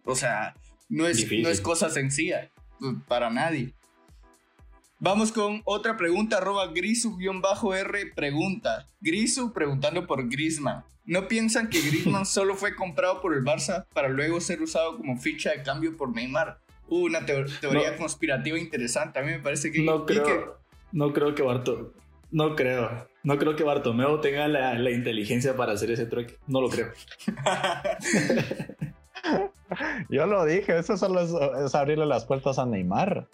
o 0.06 0.16
sea, 0.16 0.56
no 0.90 1.08
es, 1.08 1.32
no 1.32 1.50
es 1.50 1.62
cosa 1.62 1.90
sencilla 1.90 2.50
para 3.08 3.30
nadie. 3.30 3.74
Vamos 5.04 5.34
con 5.34 5.62
otra 5.66 5.98
pregunta, 5.98 6.38
arroba 6.38 6.68
grisu-r 6.68 8.06
pregunta. 8.16 8.88
Grisu 9.02 9.52
preguntando 9.52 10.08
por 10.08 10.30
Grisman. 10.30 10.86
¿No 11.04 11.28
piensan 11.28 11.70
que 11.70 11.82
Grisman 11.82 12.26
solo 12.38 12.56
fue 12.56 12.74
comprado 12.74 13.20
por 13.20 13.34
el 13.34 13.44
Barça 13.44 13.86
para 13.94 14.08
luego 14.08 14.40
ser 14.40 14.62
usado 14.62 14.96
como 14.96 15.18
ficha 15.18 15.52
de 15.52 15.62
cambio 15.62 15.98
por 15.98 16.16
Neymar? 16.16 16.60
Uh, 16.88 17.08
una 17.08 17.26
teoría 17.26 17.98
conspirativa 17.98 18.58
interesante. 18.58 19.20
A 19.20 19.24
mí 19.24 19.32
me 19.32 19.40
parece 19.40 19.74
que... 19.74 19.82
No 19.82 20.06
creo, 20.06 20.58
no 20.94 21.12
creo 21.12 21.36
que 21.36 21.44
Barto... 21.44 21.92
No 22.32 22.56
creo. 22.56 23.10
No 23.24 23.38
creo 23.38 23.58
que 23.58 23.66
Bartomeo 23.66 24.22
tenga 24.22 24.48
la, 24.48 24.74
la 24.76 24.92
inteligencia 24.92 25.58
para 25.58 25.74
hacer 25.74 25.92
ese 25.92 26.06
truque. 26.06 26.38
No 26.48 26.62
lo 26.62 26.70
creo. 26.70 26.94
Yo 30.10 30.28
lo 30.28 30.46
dije, 30.46 30.78
eso 30.78 30.98
solo 30.98 31.22
es, 31.66 31.76
abrirle 31.76 32.06
las 32.06 32.26
puertas 32.26 32.60
a 32.60 32.66
Neymar. 32.66 33.28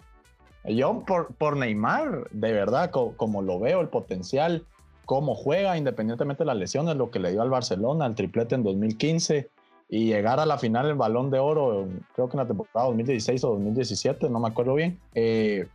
Yo 0.64 1.04
por, 1.06 1.34
por 1.34 1.56
Neymar, 1.56 2.28
de 2.30 2.52
verdad, 2.52 2.90
como 2.90 3.42
lo 3.42 3.58
veo, 3.58 3.80
el 3.80 3.88
potencial, 3.88 4.66
cómo 5.06 5.34
juega, 5.34 5.76
independientemente 5.78 6.42
de 6.42 6.46
las 6.46 6.56
lesiones, 6.56 6.96
lo 6.96 7.10
que 7.10 7.18
le 7.18 7.32
dio 7.32 7.42
al 7.42 7.50
Barcelona, 7.50 8.06
el 8.06 8.14
triplete 8.14 8.54
en 8.54 8.62
2015 8.62 9.50
y 9.88 10.04
llegar 10.04 10.38
a 10.38 10.46
la 10.46 10.58
final 10.58 10.86
del 10.86 10.96
Balón 10.96 11.30
de 11.30 11.38
Oro, 11.38 11.88
creo 12.14 12.28
que 12.28 12.36
en 12.36 12.38
la 12.38 12.46
temporada 12.46 12.86
2016 12.86 13.42
o 13.44 13.48
2017, 13.54 14.30
no 14.30 14.38
me 14.38 14.48
acuerdo 14.48 14.74
bien, 14.74 15.00
eh, 15.14 15.66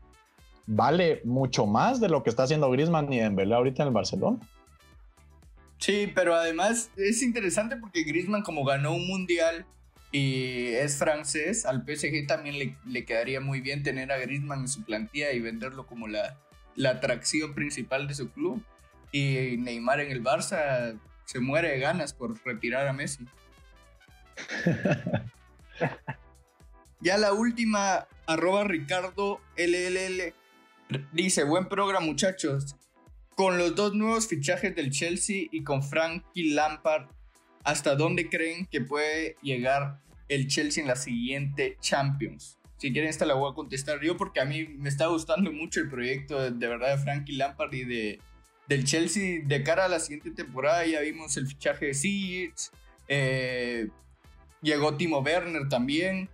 vale 0.68 1.22
mucho 1.26 1.66
más 1.66 2.00
de 2.00 2.08
lo 2.08 2.24
que 2.24 2.30
está 2.30 2.44
haciendo 2.44 2.72
Griezmann 2.72 3.12
y 3.12 3.20
Dembélé 3.20 3.56
ahorita 3.56 3.84
en 3.84 3.88
el 3.88 3.94
Barcelona. 3.94 4.38
Sí, 5.80 6.12
pero 6.16 6.34
además 6.34 6.90
es 6.96 7.22
interesante 7.22 7.76
porque 7.76 8.04
Griezmann 8.04 8.42
como 8.42 8.64
ganó 8.64 8.94
un 8.94 9.06
mundial 9.06 9.66
y 10.16 10.74
es 10.76 10.98
francés, 10.98 11.66
al 11.66 11.84
PSG 11.84 12.26
también 12.26 12.78
le, 12.86 13.06
quedaría 13.06 13.42
muy 13.42 13.60
bien 13.60 13.84
tener 13.84 14.14
a 14.14 14.18
Griezmann 14.18 14.62
en 14.62 14.70
su 14.70 14.86
plantilla 14.86 15.34
y 15.34 15.42
venderlo 15.42 15.86
como 15.86 16.08
la, 16.08 16.40
la 16.78 16.92
atracción 16.92 17.54
principal 17.54 18.08
de 18.08 18.16
su 18.16 18.32
club. 18.32 18.64
Y 19.12 19.58
Neymar 19.58 20.00
en 20.00 20.12
el 20.12 20.24
Barça 20.24 20.98
se 21.26 21.42
muere 21.42 21.72
de 21.72 21.80
ganas 21.80 22.14
por 22.14 22.34
retirar 22.46 22.88
a 22.88 22.94
Messi. 22.94 23.26
ya 27.02 27.18
la 27.18 27.34
última, 27.34 28.08
arroba 28.26 28.64
Ricardo 28.64 29.42
LLL, 29.58 30.34
dice, 31.12 31.44
buen 31.44 31.68
programa 31.68 32.06
muchachos. 32.06 32.78
Con 33.36 33.58
los 33.58 33.76
dos 33.76 33.94
nuevos 33.94 34.30
fichajes 34.30 34.74
del 34.78 34.92
Chelsea 34.92 35.48
y 35.52 35.66
con 35.66 35.84
Frankie 35.84 36.54
Lampard, 36.54 37.10
¿hasta 37.66 37.96
dónde 37.96 38.30
creen 38.30 38.68
que 38.68 38.80
puede 38.80 39.36
llegar 39.42 40.00
el 40.30 40.48
Chelsea 40.48 40.82
en 40.82 40.88
la 40.88 40.96
siguiente 40.96 41.78
Champions? 41.82 42.58
Si 42.78 42.94
quieren, 42.94 43.10
esta 43.10 43.26
la 43.26 43.34
voy 43.34 43.52
a 43.52 43.56
contestar 43.56 44.02
yo 44.02 44.16
porque 44.16 44.40
a 44.40 44.46
mí 44.46 44.66
me 44.66 44.88
está 44.88 45.08
gustando 45.08 45.52
mucho 45.52 45.82
el 45.82 45.90
proyecto 45.90 46.40
de, 46.40 46.68
verdad 46.68 46.96
de 46.96 47.04
Frankie 47.04 47.34
Lampard 47.34 47.74
y 47.74 47.84
de, 47.84 48.20
del 48.68 48.86
Chelsea 48.86 49.42
de 49.44 49.64
cara 49.64 49.86
a 49.86 49.90
la 49.90 50.00
siguiente 50.00 50.32
temporada. 50.32 50.86
Ya 50.86 51.02
vimos 51.02 51.36
el 51.38 51.48
fichaje 51.48 51.88
de 51.88 51.94
Seeds, 51.94 52.72
eh, 53.08 53.88
llegó 54.62 54.96
Timo 54.96 55.20
Werner 55.20 55.68
también. 55.68 56.30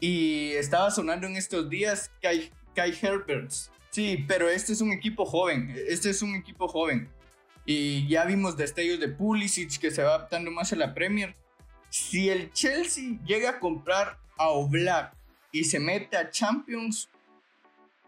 Y 0.00 0.50
estaba 0.50 0.92
sonando 0.92 1.26
en 1.26 1.34
estos 1.34 1.68
días 1.68 2.12
Kai, 2.22 2.52
Kai 2.74 2.96
Herberts. 3.02 3.72
Sí, 3.90 4.24
pero 4.28 4.48
este 4.48 4.72
es 4.72 4.80
un 4.80 4.92
equipo 4.92 5.24
joven. 5.24 5.74
Este 5.88 6.10
es 6.10 6.22
un 6.22 6.36
equipo 6.36 6.68
joven. 6.68 7.08
Y 7.70 8.08
ya 8.08 8.24
vimos 8.24 8.56
destellos 8.56 8.98
de 8.98 9.08
Pulisic 9.08 9.78
que 9.78 9.90
se 9.90 10.02
va 10.02 10.14
adaptando 10.14 10.50
más 10.50 10.72
a 10.72 10.76
la 10.76 10.94
Premier 10.94 11.36
si 11.90 12.28
el 12.28 12.52
Chelsea 12.52 13.18
llega 13.24 13.50
a 13.50 13.60
comprar 13.60 14.18
a 14.36 14.48
Oblak 14.50 15.14
y 15.52 15.64
se 15.64 15.80
mete 15.80 16.16
a 16.16 16.30
Champions, 16.30 17.08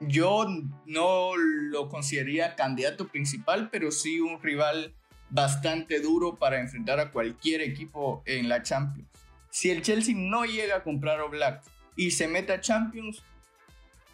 yo 0.01 0.47
no 0.87 1.37
lo 1.37 1.89
consideraría 1.89 2.55
candidato 2.55 3.09
principal, 3.09 3.69
pero 3.71 3.91
sí 3.91 4.21
un 4.21 4.41
rival 4.41 4.95
bastante 5.31 6.01
duro 6.01 6.37
para 6.37 6.61
enfrentar 6.61 7.01
a 7.01 7.11
cualquier 7.11 7.61
equipo 7.61 8.23
en 8.27 8.49
la 8.49 8.63
Champions. 8.63 9.09
Si 9.51 9.71
el 9.71 9.83
Chelsea 9.83 10.15
no 10.17 10.45
llega 10.45 10.77
a 10.77 10.83
comprar 10.83 11.21
a 11.21 11.25
Black 11.25 11.63
y 11.97 12.11
se 12.11 12.29
mete 12.29 12.53
a 12.53 12.61
Champions, 12.61 13.23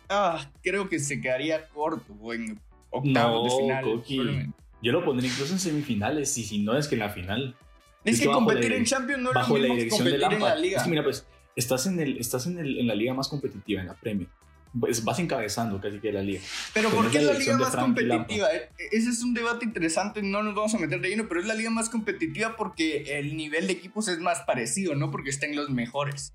ah, 0.08 0.50
creo 0.62 0.88
que 0.88 0.98
se 0.98 1.20
quedaría 1.20 1.68
corto 1.68 2.14
o 2.20 2.32
en 2.32 2.60
octavos 2.90 3.44
de 3.44 4.02
final. 4.02 4.54
Yo 4.86 4.92
lo 4.92 5.04
pondría 5.04 5.28
incluso 5.28 5.52
en 5.52 5.58
semifinales 5.58 6.38
y 6.38 6.44
si 6.44 6.58
no 6.58 6.78
es 6.78 6.86
que 6.86 6.94
en 6.94 7.00
la 7.00 7.08
final. 7.08 7.56
Es, 8.04 8.20
que, 8.20 8.26
competir 8.26 8.72
en 8.72 8.84
Champions 8.84 9.20
no 9.20 9.30
es 9.30 9.48
lo 9.48 9.58
mismo 9.58 9.74
que 9.74 9.88
competir 9.88 10.22
en 10.22 10.40
la 10.40 10.54
liga. 10.54 10.76
Es 10.76 10.84
que 10.84 10.90
mira, 10.90 11.02
pues 11.02 11.26
estás 11.56 11.88
en, 11.88 11.98
el, 11.98 12.18
estás 12.18 12.46
en, 12.46 12.60
el, 12.60 12.78
en 12.78 12.86
la 12.86 12.94
liga 12.94 13.12
más 13.12 13.26
competitiva, 13.26 13.80
en 13.80 13.88
la 13.88 13.94
Premier. 13.94 14.28
Pues 14.78 15.02
vas 15.02 15.18
encabezando 15.18 15.80
casi 15.80 15.98
que 15.98 16.12
la 16.12 16.22
liga. 16.22 16.40
Pero 16.72 16.90
¿por 16.90 17.10
qué 17.10 17.18
es 17.18 17.24
la 17.24 17.32
liga 17.32 17.58
más 17.58 17.74
competitiva? 17.74 18.46
E, 18.52 18.58
e, 18.58 18.70
ese 18.92 19.10
es 19.10 19.24
un 19.24 19.34
debate 19.34 19.64
interesante, 19.64 20.22
no 20.22 20.44
nos 20.44 20.54
vamos 20.54 20.72
a 20.76 20.78
meter 20.78 21.00
de 21.00 21.08
lleno, 21.08 21.26
pero 21.26 21.40
es 21.40 21.48
la 21.48 21.54
liga 21.54 21.70
más 21.70 21.88
competitiva 21.88 22.54
porque 22.56 23.18
el 23.18 23.36
nivel 23.36 23.66
de 23.66 23.72
equipos 23.72 24.06
es 24.06 24.20
más 24.20 24.42
parecido, 24.42 24.94
no 24.94 25.10
porque 25.10 25.30
estén 25.30 25.56
los 25.56 25.68
mejores. 25.68 26.32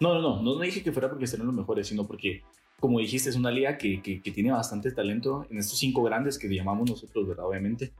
No, 0.00 0.14
no, 0.14 0.20
no, 0.20 0.42
no, 0.42 0.58
dije 0.58 0.82
que 0.82 0.90
fuera 0.90 1.08
porque 1.08 1.26
estén 1.26 1.46
los 1.46 1.54
mejores, 1.54 1.86
sino 1.86 2.08
porque, 2.08 2.42
como 2.84 2.98
dijiste, 2.98 3.30
es 3.30 3.36
una 3.36 3.50
liga 3.50 3.78
que, 3.78 4.02
que, 4.02 4.30
tiene 4.30 4.52
bastante 4.52 4.90
talento 4.90 5.46
en 5.48 5.56
estos 5.56 5.78
cinco 5.78 6.02
grandes 6.02 6.38
que 6.38 6.54
llamamos 6.54 6.90
nosotros, 6.90 7.26
¿verdad? 7.26 7.46
Obviamente. 7.46 7.94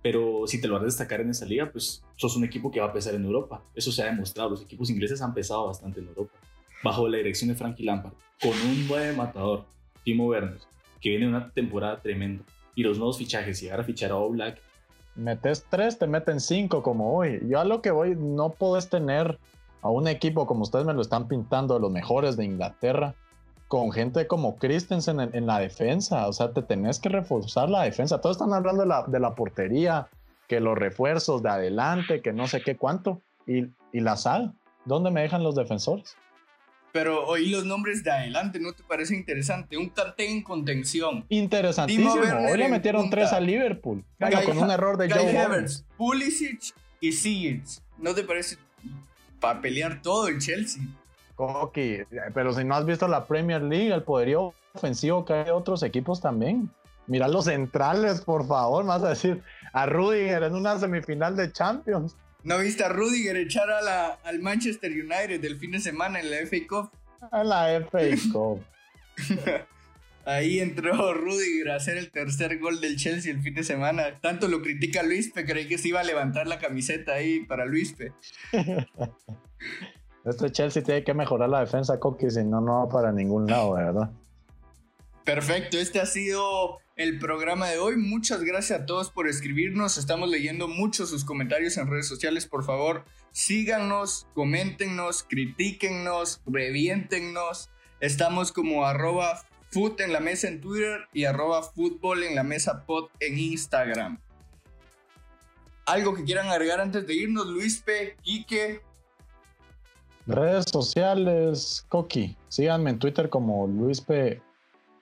Pero 0.00 0.46
si 0.46 0.60
te 0.60 0.68
lo 0.68 0.74
vas 0.74 0.82
a 0.82 0.86
destacar 0.86 1.20
en 1.22 1.30
esa 1.30 1.44
liga, 1.44 1.72
pues 1.72 2.04
sos 2.14 2.36
un 2.36 2.44
equipo 2.44 2.70
que 2.70 2.78
va 2.78 2.86
a 2.86 2.92
pesar 2.92 3.16
en 3.16 3.24
Europa. 3.24 3.64
Eso 3.74 3.90
se 3.90 4.00
ha 4.00 4.04
demostrado. 4.04 4.50
Los 4.50 4.62
equipos 4.62 4.90
ingleses 4.90 5.22
han 5.22 5.34
pesado 5.34 5.66
bastante 5.66 5.98
en 5.98 6.06
Europa. 6.06 6.38
Bajo 6.84 7.08
la 7.08 7.16
dirección 7.16 7.48
de 7.48 7.56
Frankie 7.56 7.82
Lampard, 7.82 8.12
con 8.40 8.52
un 8.52 8.86
buen 8.86 9.16
matador, 9.16 9.64
Timo 10.04 10.28
Werner, 10.28 10.60
que 11.00 11.10
viene 11.10 11.26
una 11.26 11.50
temporada 11.50 12.00
tremenda. 12.00 12.44
Y 12.76 12.84
los 12.84 12.96
nuevos 12.96 13.18
fichajes, 13.18 13.60
llegar 13.60 13.80
a 13.80 13.82
fichar 13.82 14.12
a 14.12 14.18
Oblak. 14.18 14.60
Metes 15.16 15.66
tres, 15.68 15.98
te 15.98 16.06
meten 16.06 16.38
cinco 16.38 16.84
como 16.84 17.16
hoy. 17.16 17.40
Yo 17.48 17.58
a 17.58 17.64
lo 17.64 17.82
que 17.82 17.90
voy, 17.90 18.14
no 18.14 18.50
puedes 18.50 18.88
tener 18.88 19.40
a 19.82 19.90
un 19.90 20.06
equipo 20.06 20.46
como 20.46 20.62
ustedes 20.62 20.86
me 20.86 20.94
lo 20.94 21.00
están 21.00 21.26
pintando, 21.26 21.74
de 21.74 21.80
los 21.80 21.90
mejores 21.90 22.36
de 22.36 22.44
Inglaterra, 22.44 23.16
con 23.68 23.92
gente 23.92 24.26
como 24.26 24.56
Christensen 24.56 25.20
en, 25.20 25.46
la 25.46 25.60
defensa. 25.60 26.26
O 26.26 26.32
sea, 26.32 26.52
te 26.52 26.62
tenés 26.62 26.98
que 26.98 27.10
reforzar 27.10 27.68
la 27.68 27.82
defensa. 27.82 28.20
Todos 28.20 28.36
están 28.36 28.52
hablando 28.52 28.82
de 28.82 28.88
la, 28.88 29.04
de 29.06 29.20
la 29.20 29.34
portería, 29.34 30.08
que 30.48 30.60
los 30.60 30.76
refuerzos 30.76 31.42
de 31.42 31.50
adelante, 31.50 32.22
que 32.22 32.32
no 32.32 32.48
sé 32.48 32.62
qué 32.62 32.76
cuánto. 32.76 33.22
Y, 33.46 33.66
y 33.92 34.00
la 34.00 34.16
sal, 34.16 34.54
¿dónde 34.84 35.10
me 35.10 35.20
dejan 35.20 35.42
los 35.42 35.54
defensores? 35.54 36.16
Pero 36.92 37.26
oí 37.26 37.50
los 37.50 37.66
nombres 37.66 38.02
de 38.02 38.10
adelante, 38.10 38.58
¿no 38.58 38.72
te 38.72 38.82
parece 38.82 39.14
interesante? 39.14 39.76
Un 39.76 39.90
Kanté 39.90 40.30
en 40.30 40.42
contención. 40.42 41.26
Interesantísimo. 41.28 42.12
Hoy 42.50 42.58
le 42.58 42.68
metieron 42.68 43.10
tres 43.10 43.32
a 43.32 43.40
Liverpool. 43.40 44.04
con 44.46 44.58
un 44.58 44.70
error 44.70 44.96
de 44.96 45.10
Joe 45.10 45.38
Havertz, 45.38 45.84
Pulisic 45.96 46.74
y 47.00 47.12
Sears. 47.12 47.82
¿No 47.98 48.14
te 48.14 48.24
parece 48.24 48.56
para 49.38 49.60
pelear 49.60 50.00
todo 50.00 50.28
el 50.28 50.38
Chelsea? 50.38 50.82
Coqui, 51.38 52.00
pero 52.34 52.52
si 52.52 52.64
no 52.64 52.74
has 52.74 52.84
visto 52.84 53.06
la 53.06 53.24
Premier 53.24 53.62
League, 53.62 53.94
el 53.94 54.02
poderío 54.02 54.52
ofensivo 54.74 55.24
que 55.24 55.34
hay 55.34 55.50
otros 55.50 55.84
equipos 55.84 56.20
también. 56.20 56.68
Mira 57.06 57.28
los 57.28 57.44
centrales, 57.44 58.22
por 58.22 58.44
favor, 58.44 58.84
vas 58.84 59.04
a 59.04 59.10
decir 59.10 59.40
a 59.72 59.86
Rudiger 59.86 60.42
en 60.42 60.56
una 60.56 60.76
semifinal 60.80 61.36
de 61.36 61.52
Champions. 61.52 62.16
¿No 62.42 62.58
viste 62.58 62.82
a 62.82 62.88
Rudiger 62.88 63.36
echar 63.36 63.70
a 63.70 63.80
la, 63.80 64.18
al 64.24 64.40
Manchester 64.40 64.90
United 64.90 65.44
el 65.44 65.58
fin 65.58 65.70
de 65.70 65.78
semana 65.78 66.18
en 66.18 66.28
la 66.28 66.38
FA 66.38 66.56
Cup? 66.68 66.90
En 67.32 67.48
la 67.48 67.86
FA 67.88 68.00
Cup. 68.32 68.64
Ahí 70.26 70.58
entró 70.58 71.14
Rudiger 71.14 71.70
a 71.70 71.76
hacer 71.76 71.98
el 71.98 72.10
tercer 72.10 72.58
gol 72.58 72.80
del 72.80 72.96
Chelsea 72.96 73.32
el 73.32 73.40
fin 73.42 73.54
de 73.54 73.62
semana. 73.62 74.18
Tanto 74.20 74.48
lo 74.48 74.60
critica 74.60 75.04
Luispe, 75.04 75.46
creí 75.46 75.68
que 75.68 75.78
se 75.78 75.88
iba 75.88 76.00
a 76.00 76.04
levantar 76.04 76.48
la 76.48 76.58
camiseta 76.58 77.12
ahí 77.14 77.46
para 77.46 77.64
Luispe. 77.64 78.12
Este 80.24 80.50
Chelsea 80.50 80.82
tiene 80.82 81.04
que 81.04 81.14
mejorar 81.14 81.48
la 81.48 81.60
defensa, 81.60 81.98
Coqui, 81.98 82.30
si 82.30 82.44
no, 82.44 82.60
no 82.60 82.80
va 82.80 82.88
para 82.88 83.12
ningún 83.12 83.46
lado, 83.46 83.74
¿verdad? 83.74 84.10
Perfecto, 85.24 85.78
este 85.78 86.00
ha 86.00 86.06
sido 86.06 86.78
el 86.96 87.18
programa 87.18 87.68
de 87.68 87.78
hoy. 87.78 87.96
Muchas 87.96 88.42
gracias 88.42 88.80
a 88.80 88.86
todos 88.86 89.10
por 89.10 89.28
escribirnos. 89.28 89.98
Estamos 89.98 90.28
leyendo 90.28 90.68
muchos 90.68 91.10
sus 91.10 91.24
comentarios 91.24 91.76
en 91.76 91.88
redes 91.88 92.08
sociales. 92.08 92.46
Por 92.46 92.64
favor, 92.64 93.04
síganos, 93.30 94.26
coméntenos, 94.34 95.22
critíquennos, 95.22 96.42
reviéntenos. 96.46 97.70
Estamos 98.00 98.52
como 98.52 98.84
arroba 98.84 99.42
foot 99.70 100.00
en 100.00 100.12
la 100.12 100.20
mesa 100.20 100.48
en 100.48 100.60
Twitter 100.60 101.02
y 101.12 101.24
arroba 101.24 101.62
fútbol 101.62 102.24
en 102.24 102.34
la 102.34 102.42
mesa 102.42 102.84
pod 102.84 103.10
en 103.20 103.38
Instagram. 103.38 104.18
¿Algo 105.86 106.14
que 106.14 106.24
quieran 106.24 106.48
agregar 106.48 106.80
antes 106.80 107.06
de 107.06 107.14
irnos, 107.14 107.46
Luis 107.46 107.80
P, 107.80 108.16
Quique? 108.22 108.80
Redes 110.28 110.66
sociales, 110.70 111.84
Coqui. 111.88 112.36
Síganme 112.48 112.90
en 112.90 112.98
Twitter 112.98 113.30
como 113.30 113.66
Luispe, 113.66 114.42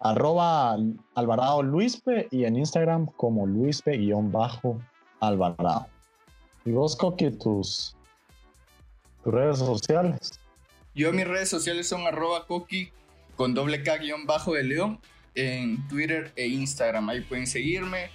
arroba 0.01 0.77
Alvarado 1.17 1.65
Luispe 1.65 2.29
y 2.31 2.45
en 2.45 2.57
Instagram 2.57 3.07
como 3.17 3.45
Luispe-Alvarado. 3.45 5.89
Y 6.65 6.71
vos, 6.71 6.97
Coqui, 6.97 7.33
tus, 7.33 7.97
redes 9.25 9.59
sociales. 9.59 10.39
Yo 10.95 11.13
mis 11.13 11.27
redes 11.27 11.49
sociales 11.49 11.89
son 11.89 12.07
arroba 12.07 12.47
Coqui 12.47 12.93
con 13.35 13.53
doble 13.53 13.83
K 13.83 13.99
guion 13.99 14.27
bajo 14.27 14.55
de 14.55 14.63
León 14.63 15.01
en 15.35 15.87
Twitter 15.89 16.33
e 16.37 16.47
Instagram. 16.47 17.09
Ahí 17.09 17.23
pueden 17.23 17.47
seguirme. 17.47 18.11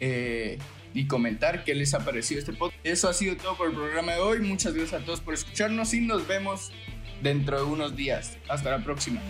Eh, 0.00 0.58
y 0.94 1.06
comentar 1.06 1.64
qué 1.64 1.74
les 1.74 1.92
ha 1.92 2.04
parecido 2.04 2.38
este 2.38 2.52
podcast. 2.52 2.80
Eso 2.86 3.08
ha 3.08 3.12
sido 3.12 3.36
todo 3.36 3.56
por 3.56 3.68
el 3.68 3.74
programa 3.74 4.12
de 4.12 4.20
hoy. 4.20 4.40
Muchas 4.40 4.74
gracias 4.74 5.02
a 5.02 5.04
todos 5.04 5.20
por 5.20 5.34
escucharnos 5.34 5.92
y 5.92 6.00
nos 6.00 6.26
vemos 6.26 6.72
dentro 7.22 7.58
de 7.58 7.64
unos 7.64 7.96
días. 7.96 8.38
Hasta 8.48 8.70
la 8.70 8.82
próxima. 8.82 9.20